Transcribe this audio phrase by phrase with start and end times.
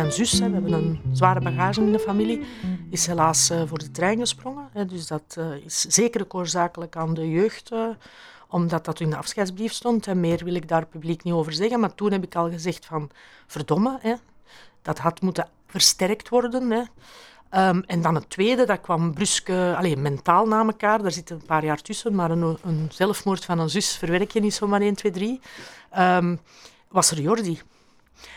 [0.00, 2.46] mijn zus, we hebben een zware bagage in de familie,
[2.90, 4.88] is helaas uh, voor de trein gesprongen.
[4.88, 7.88] Dus dat uh, is zeker oorzakelijk aan de jeugd, uh,
[8.48, 10.06] omdat dat in de afscheidsbrief stond.
[10.06, 11.80] En meer wil ik daar publiek niet over zeggen.
[11.80, 13.10] Maar toen heb ik al gezegd van,
[13.46, 14.18] verdomme,
[14.82, 16.72] dat had moeten versterkt worden.
[16.72, 21.02] Um, en dan het tweede, dat kwam brusk, allez, mentaal na elkaar.
[21.02, 24.40] Daar zit een paar jaar tussen, maar een, een zelfmoord van een zus verwerk je
[24.40, 25.40] niet zomaar 1, 2, 3.
[25.98, 26.40] Um,
[26.88, 27.60] was er Jordi.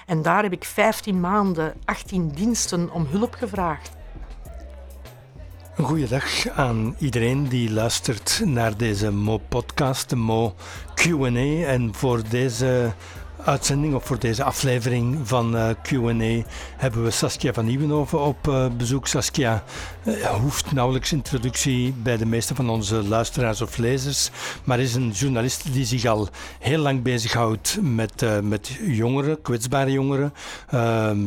[0.05, 3.91] En daar heb ik 15 maanden, 18 diensten om hulp gevraagd.
[5.75, 10.55] Een goede dag aan iedereen die luistert naar deze Mo-podcast, de Mo
[10.95, 11.65] Q&A.
[11.65, 12.93] En voor deze
[13.45, 16.43] uitzending of voor deze aflevering van uh, Q&A
[16.77, 19.07] hebben we Saskia van Nieuwenhoven op uh, bezoek.
[19.07, 19.63] Saskia
[20.03, 24.29] uh, hoeft nauwelijks introductie bij de meeste van onze luisteraars of lezers,
[24.63, 26.27] maar is een journalist die zich al
[26.59, 30.33] heel lang bezighoudt met, met jongeren, kwetsbare jongeren
[30.69, 31.19] ehm,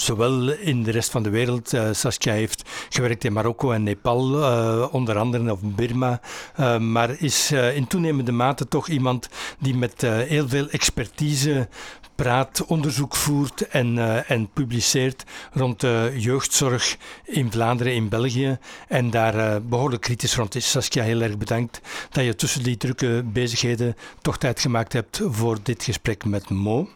[0.00, 1.74] zowel in de rest van de wereld.
[1.74, 6.20] Uh, Saskia heeft gewerkt in Marokko en Nepal, uh, onder andere, of Burma.
[6.60, 11.68] Uh, maar is in toenemende mate toch iemand die met heel veel expertise
[12.14, 18.58] praat, onderzoek voert en, en publiceert rond de jeugdzorg in Vlaanderen, in België.
[18.88, 20.70] En daar behoorlijk kritisch rond is.
[20.70, 25.58] Saskia, heel erg bedankt dat je tussen die drukke bezigheden toch tijd gemaakt hebt voor
[25.62, 26.88] dit gesprek met Mo.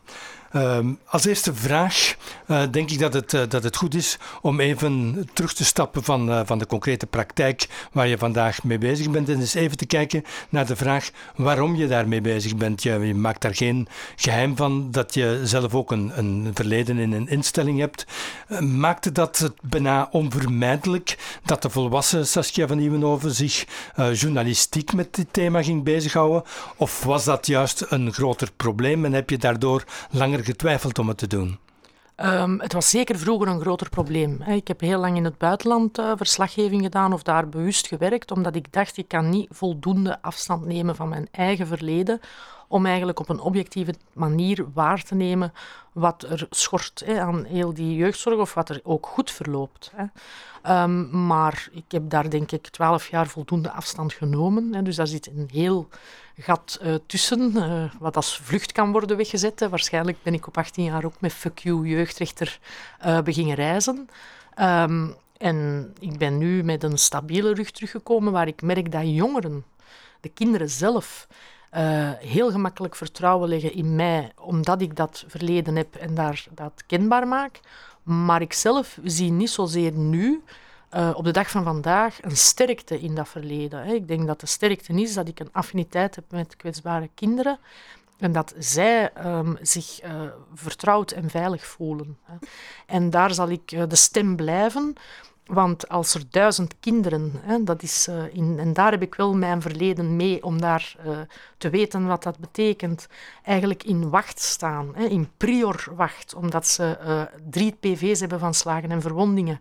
[0.56, 4.60] Um, als eerste vraag uh, denk ik dat het, uh, dat het goed is om
[4.60, 9.10] even terug te stappen van, uh, van de concrete praktijk waar je vandaag mee bezig
[9.10, 12.82] bent en eens even te kijken naar de vraag waarom je daarmee bezig bent.
[12.82, 17.12] Je, je maakt daar geen geheim van dat je zelf ook een, een verleden in
[17.12, 18.06] een instelling hebt.
[18.60, 23.66] maakte dat het bijna onvermijdelijk dat de volwassen Saskia van Nieuwenhoven zich
[24.12, 26.42] journalistiek met dit thema ging bezighouden?
[26.76, 31.18] Of was dat juist een groter probleem en heb je daardoor langer getwijfeld om het
[31.18, 31.58] te doen?
[32.16, 34.42] Um, het was zeker vroeger een groter probleem.
[34.42, 38.56] Ik heb heel lang in het buitenland uh, verslaggeving gedaan of daar bewust gewerkt, omdat
[38.56, 42.20] ik dacht, ik kan niet voldoende afstand nemen van mijn eigen verleden
[42.72, 45.52] om eigenlijk op een objectieve manier waar te nemen
[45.92, 49.92] wat er schort hè, aan heel die jeugdzorg of wat er ook goed verloopt.
[49.94, 50.04] Hè.
[50.82, 54.74] Um, maar ik heb daar denk ik twaalf jaar voldoende afstand genomen.
[54.74, 55.88] Hè, dus daar zit een heel
[56.38, 59.68] gat uh, tussen, uh, wat als vlucht kan worden weggezet.
[59.70, 62.58] Waarschijnlijk ben ik op 18 jaar ook met Fuck You jeugdrechter
[63.06, 64.08] uh, beginnen reizen.
[64.60, 69.64] Um, en ik ben nu met een stabiele rug teruggekomen waar ik merk dat jongeren,
[70.20, 71.26] de kinderen zelf,
[71.74, 76.84] uh, heel gemakkelijk vertrouwen leggen in mij, omdat ik dat verleden heb en daar dat
[76.86, 77.60] kenbaar maak.
[78.02, 80.42] Maar ik zelf zie niet zozeer nu,
[80.94, 83.84] uh, op de dag van vandaag, een sterkte in dat verleden.
[83.84, 83.92] Hè.
[83.92, 87.58] Ik denk dat de sterkte is dat ik een affiniteit heb met kwetsbare kinderen.
[88.18, 90.22] En dat zij um, zich uh,
[90.54, 92.18] vertrouwd en veilig voelen.
[92.22, 92.34] Hè.
[92.86, 94.94] En daar zal ik de stem blijven.
[95.44, 99.34] Want als er duizend kinderen, hè, dat is, uh, in, en daar heb ik wel
[99.34, 101.18] mijn verleden mee om daar uh,
[101.58, 103.08] te weten wat dat betekent,
[103.44, 108.54] eigenlijk in wacht staan, hè, in prior wacht, omdat ze uh, drie PV's hebben van
[108.54, 109.60] slagen en verwondingen.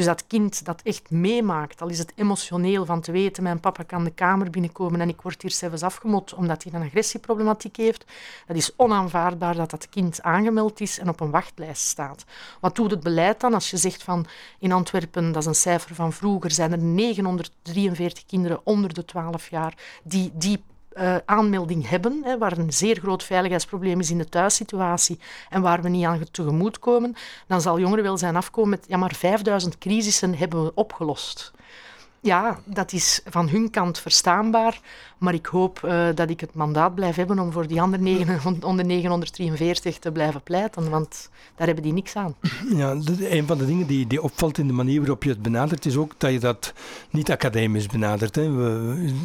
[0.00, 3.82] Dus dat kind dat echt meemaakt, al is het emotioneel van te weten, mijn papa
[3.82, 8.04] kan de kamer binnenkomen en ik word hier zelfs afgemot omdat hij een agressieproblematiek heeft,
[8.46, 12.24] dat is onaanvaardbaar dat dat kind aangemeld is en op een wachtlijst staat.
[12.60, 14.26] Wat doet het beleid dan als je zegt van
[14.58, 19.50] in Antwerpen, dat is een cijfer van vroeger, zijn er 943 kinderen onder de 12
[19.50, 20.62] jaar die die
[20.92, 25.18] uh, aanmelding hebben, hè, waar een zeer groot veiligheidsprobleem is in de thuissituatie
[25.48, 27.14] en waar we niet aan tegemoet komen,
[27.46, 31.52] dan zal jongerenwelzijn afkomen met ja, maar 5000 crisissen hebben we opgelost.
[32.22, 34.80] Ja, dat is van hun kant verstaanbaar,
[35.18, 38.62] maar ik hoop uh, dat ik het mandaat blijf hebben om voor die andere 9,
[38.62, 42.34] onder 943 te blijven pleiten, want daar hebben die niks aan.
[42.74, 45.96] Ja, een van de dingen die, opvalt in de manier waarop je het benadert, is
[45.96, 46.72] ook dat je dat
[47.10, 48.34] niet academisch benadert.
[48.34, 48.42] Hè.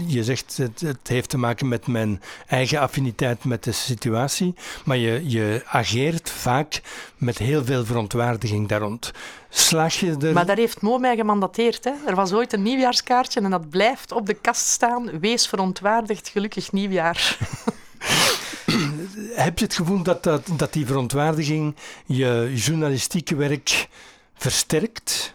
[0.05, 4.55] Je zegt het, het heeft te maken met mijn eigen affiniteit met de situatie,
[4.85, 6.81] maar je, je ageert vaak
[7.17, 9.11] met heel veel verontwaardiging daar rond.
[9.57, 10.33] Slaag je er...
[10.33, 11.83] Maar daar heeft Mo mij gemandateerd.
[11.83, 11.91] Hè.
[12.05, 15.19] Er was ooit een nieuwjaarskaartje en dat blijft op de kast staan.
[15.19, 17.37] Wees verontwaardigd, gelukkig nieuwjaar.
[19.45, 21.75] Heb je het gevoel dat, dat, dat die verontwaardiging
[22.05, 23.87] je journalistieke werk
[24.33, 25.34] versterkt?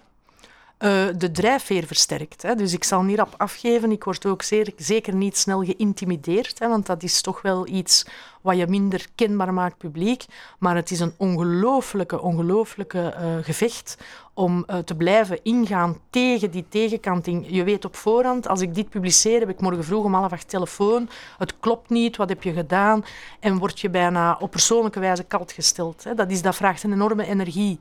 [0.83, 2.43] Uh, de drijfveer versterkt.
[2.43, 2.55] Hè.
[2.55, 3.93] Dus ik zal hierop afgeven.
[3.93, 4.43] Ik word ook
[4.77, 8.07] zeker niet snel geïntimideerd, hè, want dat is toch wel iets
[8.41, 10.25] wat je minder kenbaar maakt publiek.
[10.59, 13.97] Maar het is een ongelooflijke, ongelooflijke uh, gevecht
[14.35, 17.47] om uh, te blijven ingaan tegen die tegenkanting.
[17.49, 20.49] Je weet op voorhand, als ik dit publiceer, heb ik morgen vroeg om half acht
[20.49, 21.09] telefoon.
[21.39, 23.05] Het klopt niet, wat heb je gedaan?
[23.41, 26.05] En word je bijna op persoonlijke wijze kalt gesteld.
[26.05, 26.15] Hè.
[26.15, 27.79] Dat, is, dat vraagt een enorme energie.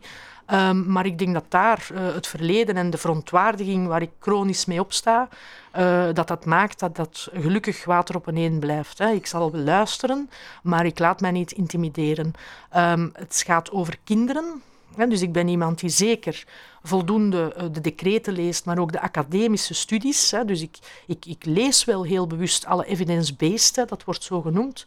[0.54, 4.66] Um, maar ik denk dat daar uh, het verleden en de verontwaardiging waar ik chronisch
[4.66, 5.30] mee opsta,
[5.78, 8.98] uh, dat dat maakt dat dat gelukkig water op een een blijft.
[8.98, 9.10] Hè.
[9.10, 10.30] Ik zal luisteren,
[10.64, 12.34] maar ik laat mij niet intimideren.
[12.78, 14.62] Um, het gaat over kinderen.
[14.96, 16.46] Hè, dus ik ben iemand die zeker
[16.84, 20.32] voldoende uh, de decreten leest, maar ook de academische studies.
[20.32, 20.46] Hè.
[20.46, 24.86] Dus ik, ik, ik lees wel heel bewust alle evidence-based, dat wordt zo genoemd.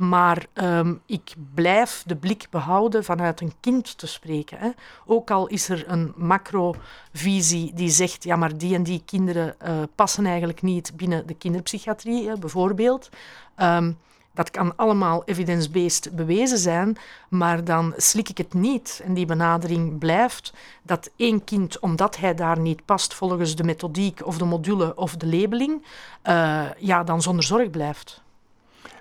[0.00, 4.58] Maar um, ik blijf de blik behouden vanuit een kind te spreken.
[4.58, 4.70] Hè.
[5.06, 9.82] Ook al is er een macrovisie die zegt, ja, maar die en die kinderen uh,
[9.94, 13.08] passen eigenlijk niet binnen de kinderpsychiatrie, hè, bijvoorbeeld.
[13.56, 13.98] Um,
[14.34, 16.96] dat kan allemaal evidence-based bewezen zijn,
[17.28, 19.00] maar dan slik ik het niet.
[19.04, 24.26] En die benadering blijft dat één kind, omdat hij daar niet past volgens de methodiek
[24.26, 25.84] of de module of de labeling,
[26.24, 28.22] uh, ja, dan zonder zorg blijft.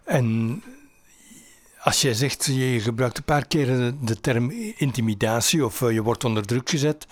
[0.03, 0.63] En
[1.81, 6.23] als jij zegt, je gebruikt een paar keer de term intimidatie of eh, je wordt
[6.23, 7.07] onder druk gezet.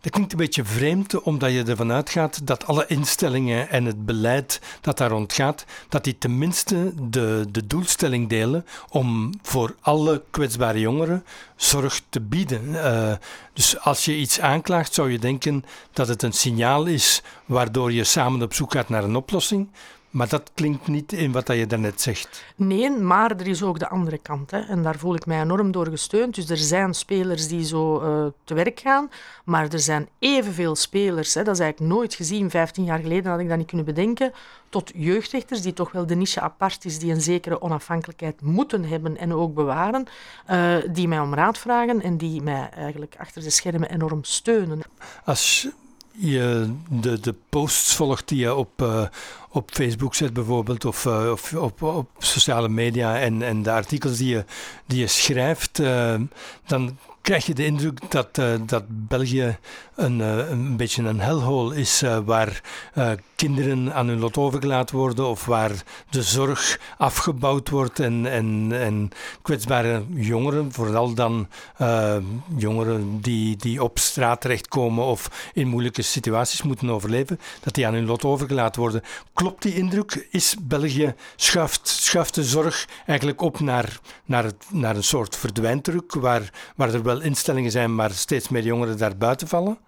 [0.00, 4.60] Dat klinkt een beetje vreemd, omdat je ervan uitgaat dat alle instellingen en het beleid
[4.80, 10.80] dat daar rond gaat, dat die tenminste de, de doelstelling delen om voor alle kwetsbare
[10.80, 11.24] jongeren
[11.56, 12.68] zorg te bieden.
[12.68, 13.12] Uh,
[13.52, 18.04] dus als je iets aanklaagt, zou je denken dat het een signaal is waardoor je
[18.04, 19.68] samen op zoek gaat naar een oplossing.
[20.10, 22.44] Maar dat klinkt niet in wat je daarnet zegt.
[22.56, 24.50] Nee, maar er is ook de andere kant.
[24.50, 24.60] Hè.
[24.60, 26.34] En daar voel ik mij enorm door gesteund.
[26.34, 29.10] Dus er zijn spelers die zo uh, te werk gaan.
[29.44, 31.34] Maar er zijn evenveel spelers.
[31.34, 31.42] Hè.
[31.42, 32.50] Dat is eigenlijk nooit gezien.
[32.50, 34.32] Vijftien jaar geleden had ik dat niet kunnen bedenken.
[34.68, 39.16] Tot jeugdrechters, die toch wel de niche apart is, die een zekere onafhankelijkheid moeten hebben
[39.16, 40.06] en ook bewaren.
[40.50, 44.80] Uh, die mij om raad vragen en die mij eigenlijk achter de schermen enorm steunen.
[45.24, 45.68] Als
[46.12, 49.02] je de, de posts volgt die je op, uh,
[49.48, 54.16] op Facebook zet bijvoorbeeld, of, uh, of op, op sociale media en, en de artikels
[54.16, 54.44] die je,
[54.86, 56.14] die je schrijft, uh,
[56.66, 59.58] dan krijg je de indruk dat, uh, dat België
[59.94, 62.60] een, uh, een beetje een hellhole is uh, waar
[63.34, 65.72] kinderen aan hun lot overgelaten worden of waar
[66.10, 69.10] de zorg afgebouwd wordt en, en, en
[69.42, 71.48] kwetsbare jongeren, vooral dan
[72.56, 77.94] jongeren die, die op straat terechtkomen of in moeilijke situaties moeten overleven, dat die aan
[77.94, 79.02] hun lot overgelaten worden.
[79.32, 80.26] Klopt die indruk?
[80.30, 86.52] Is België, schuift, schuift de zorg eigenlijk op naar, naar, naar een soort verdwijndruk waar,
[86.76, 89.78] waar er wel instellingen zijn, maar steeds meer jongeren daar buiten vallen?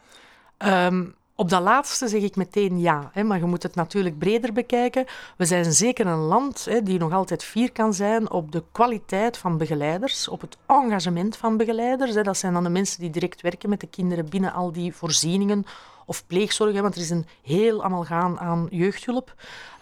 [0.59, 4.53] Um, op dat laatste zeg ik meteen ja, hè, maar je moet het natuurlijk breder
[4.53, 5.07] bekijken.
[5.37, 9.37] We zijn zeker een land hè, die nog altijd fier kan zijn op de kwaliteit
[9.37, 12.15] van begeleiders, op het engagement van begeleiders.
[12.15, 15.65] Dat zijn dan de mensen die direct werken met de kinderen binnen al die voorzieningen
[16.07, 19.35] of pleegzorg, want er is een heel amalgaan aan jeugdhulp.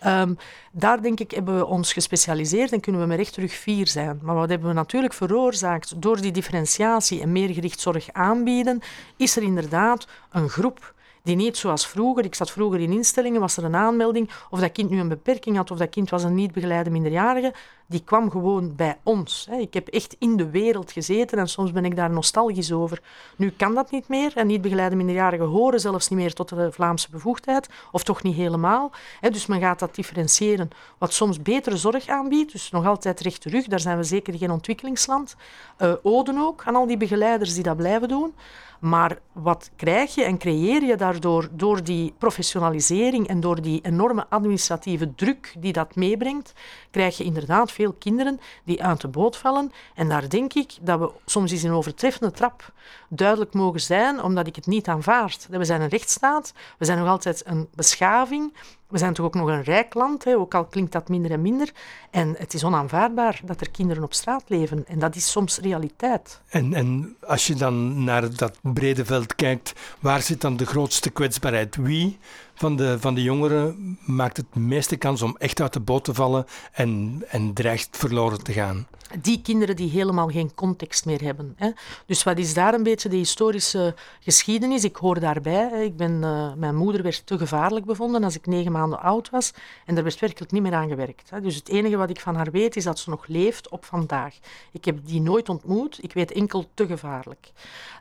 [0.06, 0.38] Um,
[0.72, 4.18] daar denk ik hebben we ons gespecialiseerd en kunnen we met recht terug vier zijn.
[4.22, 8.80] Maar wat hebben we natuurlijk veroorzaakt door die differentiatie en meer gericht zorg aanbieden,
[9.16, 13.56] is er inderdaad een groep die niet zoals vroeger, ik zat vroeger in instellingen, was
[13.56, 16.34] er een aanmelding of dat kind nu een beperking had of dat kind was een
[16.34, 17.54] niet begeleide minderjarige,
[17.86, 19.48] die kwam gewoon bij ons.
[19.58, 23.02] Ik heb echt in de wereld gezeten en soms ben ik daar nostalgisch over.
[23.36, 26.72] Nu kan dat niet meer en niet begeleide minderjarigen horen zelfs niet meer tot de
[26.72, 28.92] Vlaamse bevoegdheid, of toch niet helemaal.
[29.20, 33.66] Dus men gaat dat differentiëren, wat soms betere zorg aanbiedt, dus nog altijd recht terug,
[33.66, 35.36] daar zijn we zeker geen ontwikkelingsland.
[35.78, 38.34] Uh, oden ook aan al die begeleiders die dat blijven doen.
[38.80, 44.26] Maar wat krijg je en creëer je daardoor door die professionalisering en door die enorme
[44.28, 46.52] administratieve druk die dat meebrengt,
[46.90, 49.72] krijg je inderdaad veel kinderen die uit de boot vallen.
[49.94, 52.72] En daar denk ik dat we soms eens een overtreffende trap
[53.08, 55.46] duidelijk mogen zijn, omdat ik het niet aanvaard.
[55.50, 58.52] We zijn een rechtsstaat, we zijn nog altijd een beschaving
[58.90, 61.42] we zijn toch ook nog een rijk land, hè, ook al klinkt dat minder en
[61.42, 61.72] minder.
[62.10, 64.84] En het is onaanvaardbaar dat er kinderen op straat leven.
[64.86, 66.40] En dat is soms realiteit.
[66.48, 71.10] En, en als je dan naar dat brede veld kijkt, waar zit dan de grootste
[71.10, 71.76] kwetsbaarheid?
[71.76, 72.18] Wie
[72.54, 76.14] van de, van de jongeren maakt het meeste kans om echt uit de boot te
[76.14, 78.86] vallen en, en dreigt verloren te gaan?
[79.18, 81.54] Die kinderen die helemaal geen context meer hebben.
[81.56, 81.70] Hè.
[82.06, 84.84] Dus wat is daar een beetje de historische geschiedenis?
[84.84, 85.82] Ik hoor daarbij, hè.
[85.82, 89.52] Ik ben, uh, mijn moeder werd te gevaarlijk bevonden als ik negen maanden oud was
[89.86, 91.30] en daar werd werkelijk niet meer aan gewerkt.
[91.30, 91.40] Hè.
[91.40, 94.38] Dus het enige wat ik van haar weet is dat ze nog leeft op vandaag.
[94.72, 97.52] Ik heb die nooit ontmoet, ik weet enkel te gevaarlijk.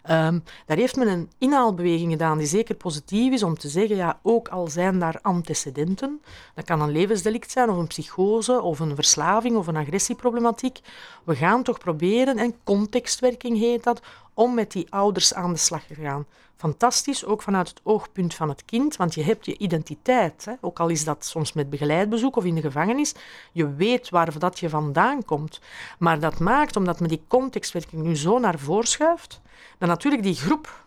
[0.09, 4.19] Um, daar heeft men een inhaalbeweging gedaan die zeker positief is om te zeggen, ja,
[4.21, 6.21] ook al zijn daar antecedenten.
[6.55, 10.79] Dat kan een levensdelict zijn, of een psychose, of een verslaving, of een agressieproblematiek.
[11.23, 14.01] We gaan toch proberen, en contextwerking heet dat,
[14.33, 16.25] om met die ouders aan de slag te gaan.
[16.55, 20.45] Fantastisch, ook vanuit het oogpunt van het kind, want je hebt je identiteit.
[20.45, 20.53] Hè?
[20.61, 23.13] Ook al is dat soms met begeleidbezoek of in de gevangenis,
[23.51, 25.61] je weet waar dat je vandaan komt.
[25.99, 29.41] Maar dat maakt, omdat men die contextwerking nu zo naar voren schuift,
[29.77, 30.85] dat natuurlijk die groep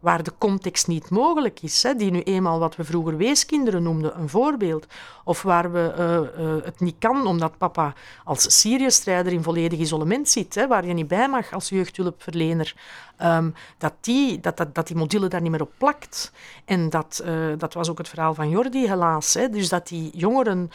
[0.00, 4.18] waar de context niet mogelijk is, hè, die nu eenmaal wat we vroeger weeskinderen noemden,
[4.18, 4.86] een voorbeeld,
[5.24, 10.28] of waar we, uh, uh, het niet kan omdat papa als Syrië-strijder in volledig isolement
[10.28, 12.74] zit, hè, waar je niet bij mag als jeugdhulpverlener,
[13.22, 16.32] um, dat, die, dat, dat, dat die module daar niet meer op plakt.
[16.64, 19.34] En dat, uh, dat was ook het verhaal van Jordi, helaas.
[19.34, 20.70] Hè, dus dat die jongeren,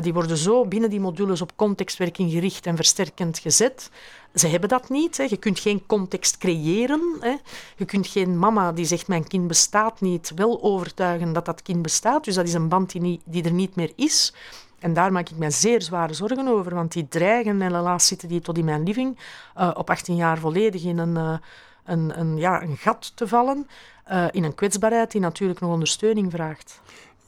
[0.00, 3.90] die worden zo binnen die modules op contextwerking gericht en versterkend gezet,
[4.34, 5.16] ze hebben dat niet.
[5.16, 5.24] Hè.
[5.28, 7.16] Je kunt geen context creëren.
[7.20, 7.36] Hè.
[7.76, 11.82] Je kunt geen mama die zegt mijn kind bestaat niet, wel overtuigen dat dat kind
[11.82, 12.24] bestaat.
[12.24, 14.34] Dus dat is een band die, niet, die er niet meer is.
[14.78, 18.28] En daar maak ik mij zeer zware zorgen over, want die dreigen, en helaas zitten
[18.28, 19.18] die tot in mijn living,
[19.58, 21.40] uh, op 18 jaar volledig in een,
[21.84, 23.68] een, een, ja, een gat te vallen,
[24.10, 26.80] uh, in een kwetsbaarheid die natuurlijk nog ondersteuning vraagt.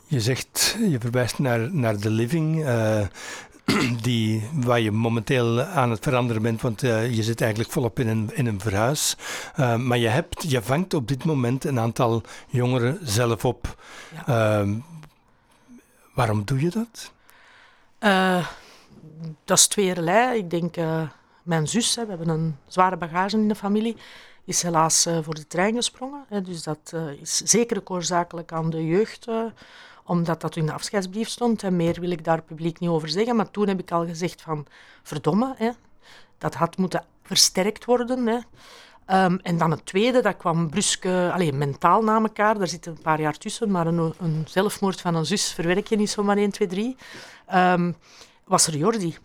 [0.07, 2.65] Je zegt, je verwijst naar, naar de living.
[4.03, 8.09] die, waar je momenteel aan het veranderen bent, want uh, je zit eigenlijk volop in
[8.09, 9.17] een, in een verhuis.
[9.57, 13.83] Uh, maar je, hebt, je vangt op dit moment een aantal jongeren zelf op.
[14.27, 14.63] Ja.
[14.63, 14.71] Uh,
[16.15, 17.13] waarom doe je dat?
[17.99, 18.47] Eh,
[19.45, 20.39] dat is tweerlei.
[20.39, 20.77] Ik denk,
[21.43, 23.97] mijn zus, hè, we hebben een zware bagage in de familie,
[24.45, 26.45] is helaas voor de trein gesprongen.
[26.45, 29.27] Dus dat is zeker oorzakelijk aan de jeugd
[30.05, 31.63] omdat dat in de afscheidsbrief stond.
[31.63, 33.37] En meer wil ik daar publiek niet over zeggen.
[33.37, 34.67] Maar toen heb ik al gezegd van,
[35.03, 35.71] verdomme, hè,
[36.39, 38.27] dat had moeten versterkt worden.
[38.27, 38.39] Hè.
[39.25, 42.59] Um, en dan het tweede, dat kwam brusk, allez, mentaal na elkaar.
[42.59, 45.97] Daar zit een paar jaar tussen, maar een, een zelfmoord van een zus verwerk je
[45.97, 46.97] niet zomaar 1, 2, 3.
[47.55, 47.97] Um,
[48.45, 49.17] was er Jordi.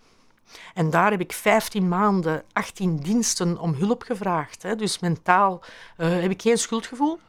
[0.73, 4.63] En daar heb ik 15 maanden, 18 diensten om hulp gevraagd.
[4.63, 4.75] Hè.
[4.75, 5.61] Dus mentaal
[5.97, 7.19] uh, heb ik geen schuldgevoel.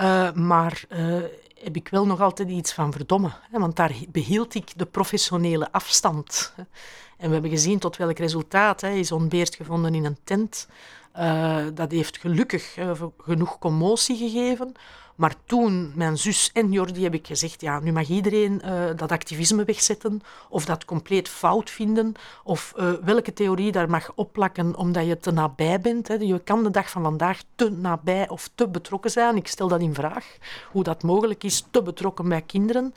[0.00, 1.22] Uh, maar uh,
[1.62, 3.30] heb ik wel nog altijd iets van verdomme.
[3.50, 6.54] Hè, want daar behield ik de professionele afstand.
[7.16, 8.80] En we hebben gezien tot welk resultaat.
[8.80, 10.68] Hij is ontbeerd gevonden in een tent.
[11.74, 12.76] Dat heeft gelukkig
[13.18, 14.74] genoeg commotie gegeven.
[15.16, 19.12] Maar toen, mijn zus en Jordi, heb ik gezegd, ja, nu mag iedereen uh, dat
[19.12, 25.06] activisme wegzetten of dat compleet fout vinden of uh, welke theorie daar mag opplakken omdat
[25.06, 26.08] je te nabij bent.
[26.08, 26.14] Hè.
[26.14, 29.36] Je kan de dag van vandaag te nabij of te betrokken zijn.
[29.36, 30.36] Ik stel dat in vraag,
[30.72, 32.94] hoe dat mogelijk is, te betrokken bij kinderen.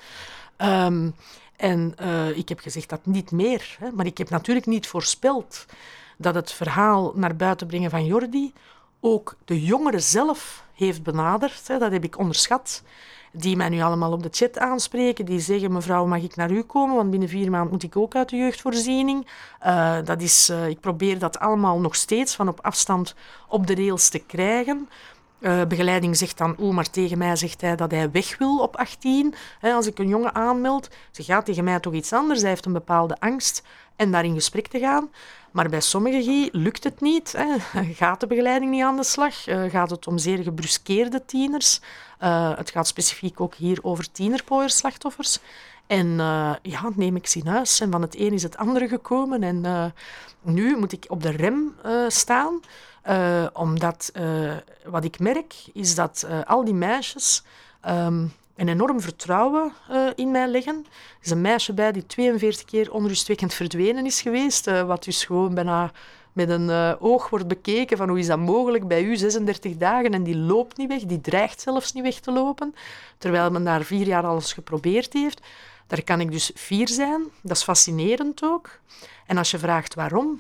[0.57, 1.15] Um,
[1.55, 3.77] en uh, ik heb gezegd dat niet meer.
[3.79, 3.91] Hè.
[3.91, 5.65] Maar ik heb natuurlijk niet voorspeld
[6.17, 8.53] dat het verhaal naar buiten brengen van Jordi
[8.99, 11.67] ook de jongeren zelf heeft benaderd.
[11.67, 12.83] Hè, dat heb ik onderschat.
[13.31, 15.25] Die mij nu allemaal op de chat aanspreken.
[15.25, 16.95] Die zeggen, mevrouw, mag ik naar u komen?
[16.95, 19.27] Want binnen vier maanden moet ik ook uit de jeugdvoorziening.
[19.65, 23.15] Uh, dat is, uh, ik probeer dat allemaal nog steeds van op afstand
[23.47, 24.89] op de rails te krijgen.
[25.39, 28.75] Uh, begeleiding zegt dan, oeh, maar tegen mij zegt hij dat hij weg wil op
[28.75, 29.33] 18.
[29.59, 32.39] He, als ik een jongen aanmeld, ze gaat tegen mij toch iets anders.
[32.39, 33.63] Hij heeft een bepaalde angst
[33.95, 35.09] en daar in gesprek te gaan.
[35.51, 37.37] Maar bij sommigen lukt het niet.
[38.01, 39.47] Gaat de begeleiding niet aan de slag?
[39.47, 41.81] Uh, gaat het om zeer gebruskeerde tieners?
[42.23, 45.39] Uh, het gaat specifiek ook hier over tienerpooierslachtoffers.
[45.89, 47.79] En uh, ja, neem ik ze in huis.
[47.79, 49.43] En van het een is het andere gekomen.
[49.43, 49.93] En
[50.41, 51.75] nu moet ik op de rem
[52.07, 52.59] staan.
[53.53, 54.11] omdat
[54.85, 57.43] wat ik merk, is dat al die meisjes...
[57.87, 59.73] Um, een enorm vertrouwen
[60.15, 60.85] in mij leggen.
[60.85, 65.53] Er is een meisje bij die 42 keer onrustwekkend verdwenen is geweest, wat dus gewoon
[65.53, 65.91] bijna
[66.33, 70.23] met een oog wordt bekeken van hoe is dat mogelijk bij u 36 dagen en
[70.23, 72.75] die loopt niet weg, die dreigt zelfs niet weg te lopen,
[73.17, 75.41] terwijl men daar vier jaar alles geprobeerd heeft.
[75.89, 78.79] Daar kan ik dus vier zijn, dat is fascinerend ook.
[79.25, 80.39] En als je vraagt waarom,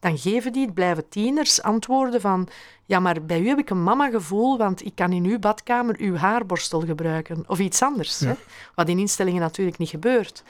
[0.00, 2.48] dan geven die, het blijven tieners, antwoorden van
[2.84, 6.16] ja, maar bij u heb ik een mama-gevoel, want ik kan in uw badkamer uw
[6.16, 7.44] haarborstel gebruiken.
[7.46, 8.34] Of iets anders, hè?
[8.74, 10.42] wat in instellingen natuurlijk niet gebeurt.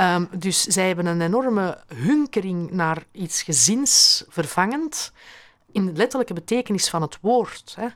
[0.00, 5.12] Um, dus zij hebben een enorme hunkering naar iets gezinsvervangend,
[5.72, 7.74] in de letterlijke betekenis van het woord.
[7.80, 7.86] Hè?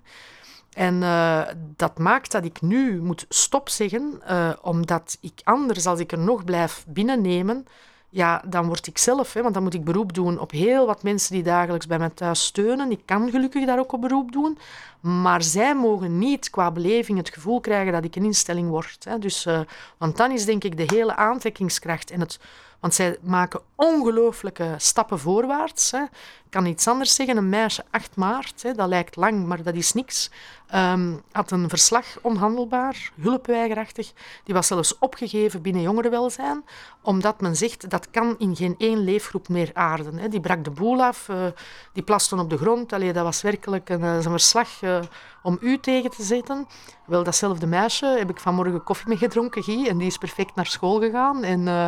[0.78, 1.42] En uh,
[1.76, 6.18] dat maakt dat ik nu moet stop zeggen, uh, omdat ik anders, als ik er
[6.18, 7.66] nog blijf binnennemen,
[8.08, 11.02] ja, dan word ik zelf, hè, want dan moet ik beroep doen op heel wat
[11.02, 12.90] mensen die dagelijks bij mij thuis steunen.
[12.90, 14.58] Ik kan gelukkig daar ook op beroep doen,
[15.00, 19.04] maar zij mogen niet qua beleving het gevoel krijgen dat ik een instelling word.
[19.04, 19.18] Hè.
[19.18, 19.60] Dus, uh,
[19.96, 22.38] want dan is denk ik de hele aantrekkingskracht en het
[22.80, 25.90] Want zij maken ongelooflijke stappen voorwaarts.
[25.90, 26.02] Hè.
[26.48, 27.36] Ik kan iets anders zeggen.
[27.36, 30.30] Een meisje 8 maart, hè, dat lijkt lang, maar dat is niks.
[30.66, 34.12] Ehm, had een verslag onhandelbaar, hulpweigerachtig.
[34.44, 36.64] Die was zelfs opgegeven binnen jongerenwelzijn,
[37.02, 40.18] omdat men zegt dat kan in geen één leefgroep meer aarden.
[40.18, 40.28] Hè.
[40.28, 41.46] Die brak de boel af, uh,
[41.92, 42.92] die plasten op de grond.
[42.92, 45.00] Allee, dat was werkelijk een, een verslag uh,
[45.48, 46.66] om u tegen te zetten.
[47.06, 50.66] Wel, datzelfde meisje heb ik vanmorgen koffie mee gedronken, Guy, en die is perfect naar
[50.66, 51.42] school gegaan.
[51.42, 51.86] En uh,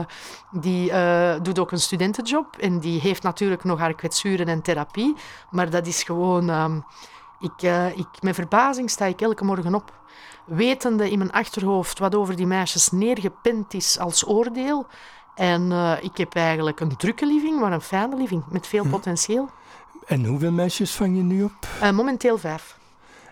[0.51, 0.93] die
[1.43, 5.15] doet ook een studentenjob en die heeft natuurlijk nog haar kwetsuren en therapie,
[5.51, 6.49] maar dat is gewoon...
[6.49, 6.85] Um,
[7.41, 9.93] ik, uh, ik, met verbazing sta ik elke morgen op,
[10.45, 14.87] wetende in mijn achterhoofd wat over die meisjes neergepend is als oordeel.
[15.35, 18.91] En uh, ik heb eigenlijk een drukke living, maar een fijne living, met veel hm.
[18.91, 19.49] potentieel.
[20.07, 21.69] En hoeveel meisjes vang je nu op?
[21.83, 22.79] Uh, momenteel vijf.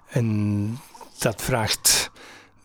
[0.09, 0.79] En
[1.19, 2.11] dat vraagt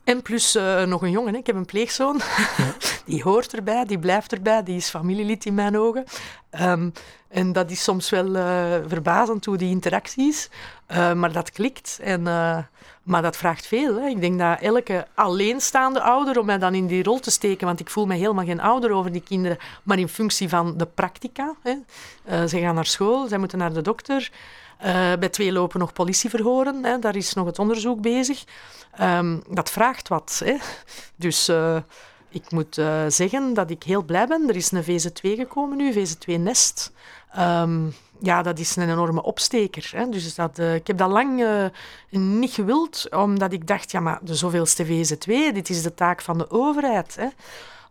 [0.03, 1.39] en plus uh, nog een jongen, hè.
[1.39, 2.21] ik heb een pleegzoon.
[2.57, 2.73] Ja.
[3.05, 6.03] die hoort erbij, die blijft erbij, die is familielid in mijn ogen.
[6.61, 6.91] Um,
[7.33, 10.49] en dat is soms wel uh, verbazend hoe die interactie is.
[10.91, 11.99] Uh, maar dat klikt.
[12.01, 12.21] En,
[13.03, 13.95] maar dat vraagt veel.
[13.95, 14.07] Hè.
[14.07, 17.79] Ik denk dat elke alleenstaande ouder, om mij dan in die rol te steken, want
[17.79, 21.55] ik voel me helemaal geen ouder over die kinderen, maar in functie van de practica.
[21.61, 22.47] Hè.
[22.47, 24.31] ze gaan naar school, zij moeten naar de dokter.
[25.19, 28.43] Bij twee lopen nog politieverhoren, hè, daar is nog het onderzoek bezig.
[29.01, 30.41] Um, dat vraagt wat.
[30.45, 30.55] Hè.
[31.15, 31.51] Dus
[32.29, 34.49] ik moet zeggen dat ik heel blij ben.
[34.49, 36.91] Er is een VZ2 gekomen nu, VZ2 Nest.
[37.39, 39.91] Um, ja, dat is een enorme opsteker.
[39.95, 40.09] Hè.
[40.09, 41.45] Dus dat, ik heb dat lang
[42.09, 46.37] niet gewild, omdat ik dacht, ja, maar de zoveelste VZ2, dit is de taak van
[46.37, 47.15] de overheid.
[47.15, 47.27] Hè.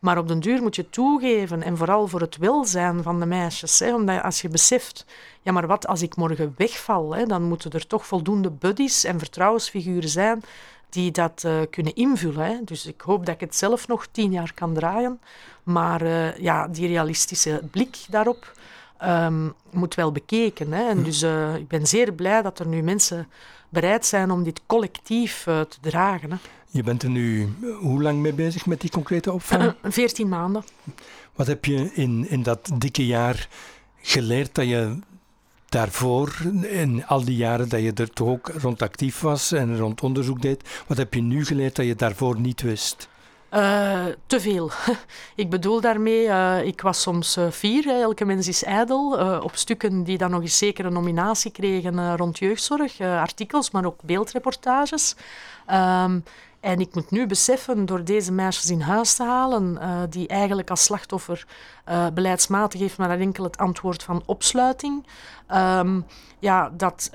[0.03, 3.79] Maar op den duur moet je toegeven, en vooral voor het welzijn van de meisjes.
[3.79, 5.07] Hè, omdat als je beseft,
[5.43, 9.19] ja, maar wat als ik morgen wegval, hè, dan moeten er toch voldoende buddies en
[9.19, 10.43] vertrouwensfiguren zijn
[10.89, 12.47] die dat uh, kunnen invullen.
[12.47, 12.65] Hè.
[12.65, 15.21] Dus ik hoop dat ik het zelf nog tien jaar kan draaien.
[15.63, 16.07] Maar
[16.43, 18.53] ja, die realistische blik daarop
[19.05, 20.73] um, moet wel bekeken.
[20.73, 20.89] Hè.
[20.89, 21.05] En hm.
[21.05, 23.29] dus uh, ik ben zeer blij dat er nu mensen
[23.69, 26.31] bereid zijn om dit collectief te dragen.
[26.31, 26.37] Hè.
[26.73, 29.75] Je bent er nu hoe lang mee bezig met die concrete opvang?
[29.83, 30.65] Veertien maanden.
[31.35, 33.49] Wat heb je in, in dat dikke jaar
[34.03, 34.99] geleerd dat je
[35.69, 40.03] daarvoor, in al die jaren dat je er toch ook rond actief was en rond
[40.03, 43.09] onderzoek deed, wat heb je nu geleerd dat je daarvoor niet wist?
[43.55, 44.71] Uh, te veel.
[45.43, 50.05] ik bedoel daarmee, uh, ik was soms uh, fier, elke mens is ijdel, op stukken
[50.05, 55.17] die dan nog eens zeker een nominatie kregen rond jeugdzorg, artikels, maar ook beeldreportages.
[55.71, 56.25] Um,
[56.61, 59.79] en ik moet nu beseffen, door deze meisjes in huis te halen,
[60.11, 61.47] die eigenlijk als slachtoffer
[62.15, 65.07] beleidsmatig heeft maar enkel het antwoord van opsluiting,
[65.55, 66.07] um,
[66.39, 67.11] ja, dat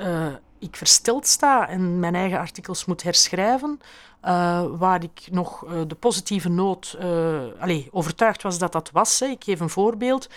[0.59, 3.79] ik versteld sta en mijn eigen artikels moet herschrijven.
[4.25, 9.19] Uh, waar ik nog uh, de positieve noot uh, overtuigd was dat dat was.
[9.19, 9.25] Hè.
[9.25, 10.29] Ik geef een voorbeeld.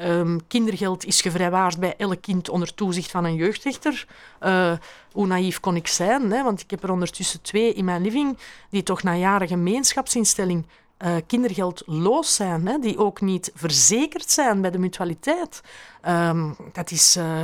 [0.00, 4.06] Um, kindergeld is gevrijwaard bij elk kind onder toezicht van een jeugdrechter.
[5.12, 6.30] hoe naïef kon ik zijn?
[6.30, 6.42] Hè?
[6.42, 8.38] Want ik heb er ondertussen twee in mijn living
[8.70, 10.66] die toch na jaren gemeenschapsinstelling
[11.26, 12.78] kindergeldloos zijn, hè?
[12.78, 15.60] die ook niet verzekerd zijn bij de mutualiteit.
[16.08, 17.42] Um, dat is uh,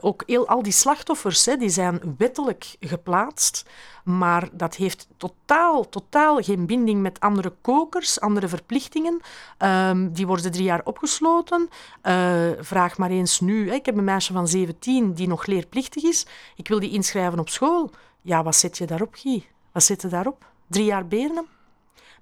[0.00, 3.64] ook heel, al die slachtoffers hè, die zijn wettelijk geplaatst,
[4.04, 9.20] maar dat heeft totaal, totaal geen binding met andere kokers, andere verplichtingen.
[9.58, 11.68] Um, die worden drie jaar opgesloten.
[12.02, 13.68] Uh, vraag maar eens nu.
[13.68, 13.74] Hè.
[13.74, 16.26] Ik heb een meisje van 17 die nog leerplichtig is.
[16.56, 17.90] Ik wil die inschrijven op school.
[18.22, 19.46] Ja, wat zet je daarop, Guy?
[19.72, 20.46] Wat zet je daarop?
[20.66, 21.46] Drie jaar Bernum?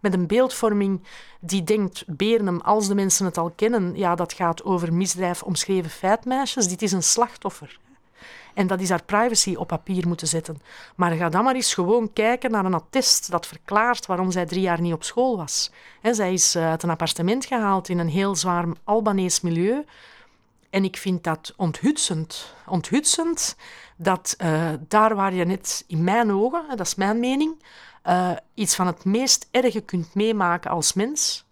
[0.00, 1.02] Met een beeldvorming
[1.40, 5.90] die denkt, Berenem, als de mensen het al kennen, ja, dat gaat over misdrijf omschreven
[5.90, 6.68] feitmeisjes.
[6.68, 7.78] Dit is een slachtoffer.
[8.54, 10.60] En dat is haar privacy op papier moeten zetten.
[10.96, 14.60] Maar ga dan maar eens gewoon kijken naar een attest dat verklaart waarom zij drie
[14.60, 15.70] jaar niet op school was.
[16.02, 19.84] zij is eh, uit een appartement gehaald in een heel zwaar Albanees milieu.
[20.70, 22.54] En ik vind dat onthutsend.
[22.66, 23.56] Onthutsend
[23.96, 27.62] dat uh, daar waar je net in mijn ogen, dat is mijn mening,
[28.08, 31.46] uh, iets van het meest erge kunt meemaken als mens.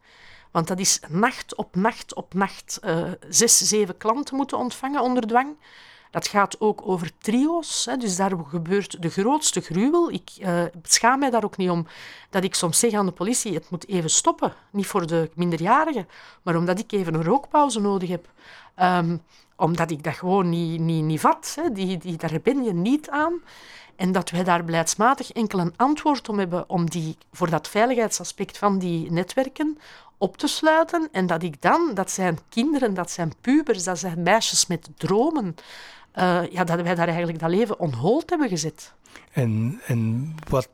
[0.50, 5.26] Want dat is nacht op nacht op nacht uh, zes, zeven klanten moeten ontvangen onder
[5.26, 5.56] dwang.
[6.10, 10.10] Dat gaat ook over trio's, hè, dus daar gebeurt de grootste gruwel.
[10.10, 11.86] Ik uh, schaam mij daar ook niet om
[12.30, 14.52] dat ik soms zeg aan de politie, het moet even stoppen.
[14.70, 16.08] Niet voor de minderjarigen,
[16.42, 18.28] maar omdat ik even een rookpauze nodig heb.
[18.80, 19.22] Um,
[19.56, 21.56] omdat ik dat gewoon niet, niet, niet vat.
[21.60, 21.72] Hè.
[21.72, 23.42] Die, die, daar ben je niet aan.
[23.96, 28.58] En dat wij daar beleidsmatig enkel een antwoord om hebben om die, voor dat veiligheidsaspect
[28.58, 29.78] van die netwerken
[30.18, 31.08] op te sluiten.
[31.12, 35.54] En dat ik dan, dat zijn kinderen, dat zijn pubers, dat zijn meisjes met dromen,
[36.14, 38.92] uh, ja, dat wij daar eigenlijk dat leven on hold hebben gezet.
[39.32, 40.68] En, en wat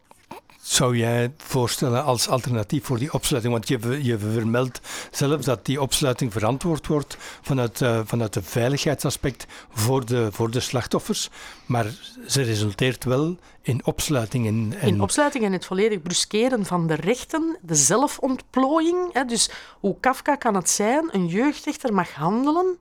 [0.73, 3.53] zou jij voorstellen als alternatief voor die opsluiting?
[3.53, 4.81] Want je, je vermeldt
[5.11, 10.61] zelf dat die opsluiting verantwoord wordt vanuit, uh, vanuit de veiligheidsaspect voor de, voor de
[10.61, 11.31] slachtoffers.
[11.67, 11.87] Maar
[12.27, 14.47] ze resulteert wel in opsluiting.
[14.47, 19.13] En, In opsluiting en het volledig bruskeren van de rechten, de zelfontplooiing.
[19.13, 19.25] Hè.
[19.25, 22.79] Dus hoe Kafka kan het zijn, een jeugdrechter mag handelen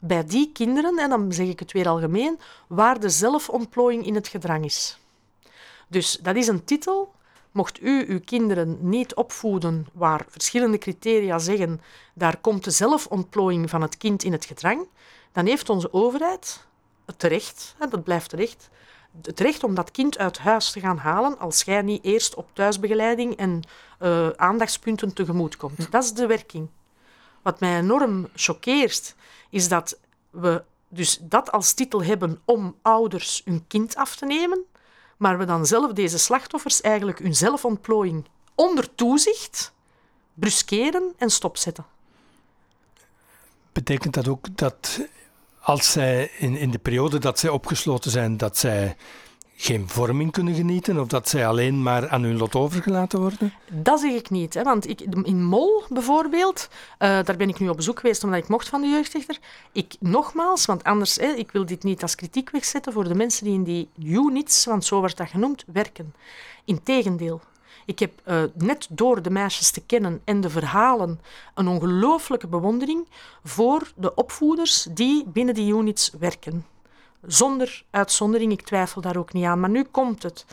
[0.00, 4.28] bij die kinderen, en dan zeg ik het weer algemeen, waar de zelfontplooiing in het
[4.28, 4.98] gedrang is.
[5.88, 7.18] Dus dat is een titel.
[7.52, 11.80] Mocht u uw kinderen niet opvoeden waar verschillende criteria zeggen,
[12.14, 14.88] daar komt de zelfontplooiing van het kind in het gedrang,
[15.32, 16.66] dan heeft onze overheid
[17.06, 18.70] het recht, dat blijft terecht,
[19.22, 22.48] het recht om dat kind uit huis te gaan halen als jij niet eerst op
[22.52, 23.62] thuisbegeleiding en
[24.00, 25.90] uh, aandachtspunten tegemoet komt.
[25.92, 26.68] Dat is de werking.
[27.42, 29.14] Wat mij enorm choqueert,
[29.50, 29.98] is dat
[30.30, 34.64] we dus dat als titel hebben om ouders hun kind af te nemen,
[35.20, 39.72] maar we dan zelf deze slachtoffers eigenlijk hun zelfontplooiing onder toezicht
[40.34, 41.86] bruskeren en stopzetten.
[43.72, 45.08] Betekent dat ook dat
[45.60, 48.96] als zij in, in de periode dat zij opgesloten zijn, dat zij
[49.60, 53.52] geen vorming kunnen genieten of dat zij alleen maar aan hun lot overgelaten worden?
[53.72, 54.54] Dat zeg ik niet.
[54.54, 58.38] Hè, want ik, in Mol bijvoorbeeld, uh, daar ben ik nu op bezoek geweest omdat
[58.38, 59.38] ik mocht van de jeugdrechter.
[59.72, 63.44] Ik nogmaals, want anders, hè, ik wil dit niet als kritiek wegzetten voor de mensen
[63.44, 66.14] die in die units, want zo wordt dat genoemd, werken.
[66.64, 67.40] Integendeel.
[67.86, 71.20] Ik heb uh, net door de meisjes te kennen en de verhalen
[71.54, 73.08] een ongelooflijke bewondering
[73.44, 76.64] voor de opvoeders die binnen die units werken.
[77.26, 79.60] Zonder uitzondering, ik twijfel daar ook niet aan.
[79.60, 80.46] Maar nu komt het.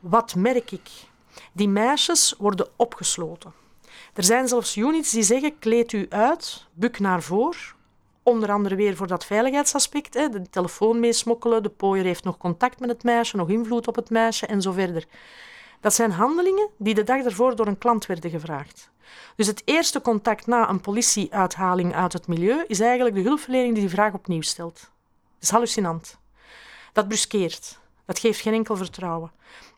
[0.00, 0.90] Wat merk ik?
[1.52, 3.52] Die meisjes worden opgesloten.
[4.14, 7.74] Er zijn zelfs units die zeggen: kleed u uit, buk naar voor.
[8.22, 10.14] Onder andere weer voor dat veiligheidsaspect.
[10.14, 10.28] Hè.
[10.28, 14.10] De telefoon meesmokkelen, de pooier heeft nog contact met het meisje, nog invloed op het
[14.10, 15.04] meisje en zo verder.
[15.80, 18.90] Dat zijn handelingen die de dag ervoor door een klant werden gevraagd.
[19.36, 23.82] Dus het eerste contact na een politieuithaling uit het milieu is eigenlijk de hulpverlening die
[23.82, 24.90] die vraag opnieuw stelt
[25.42, 26.18] is hallucinant.
[26.92, 27.78] Dat bruskeert.
[28.04, 29.32] Dat geeft geen enkel vertrouwen.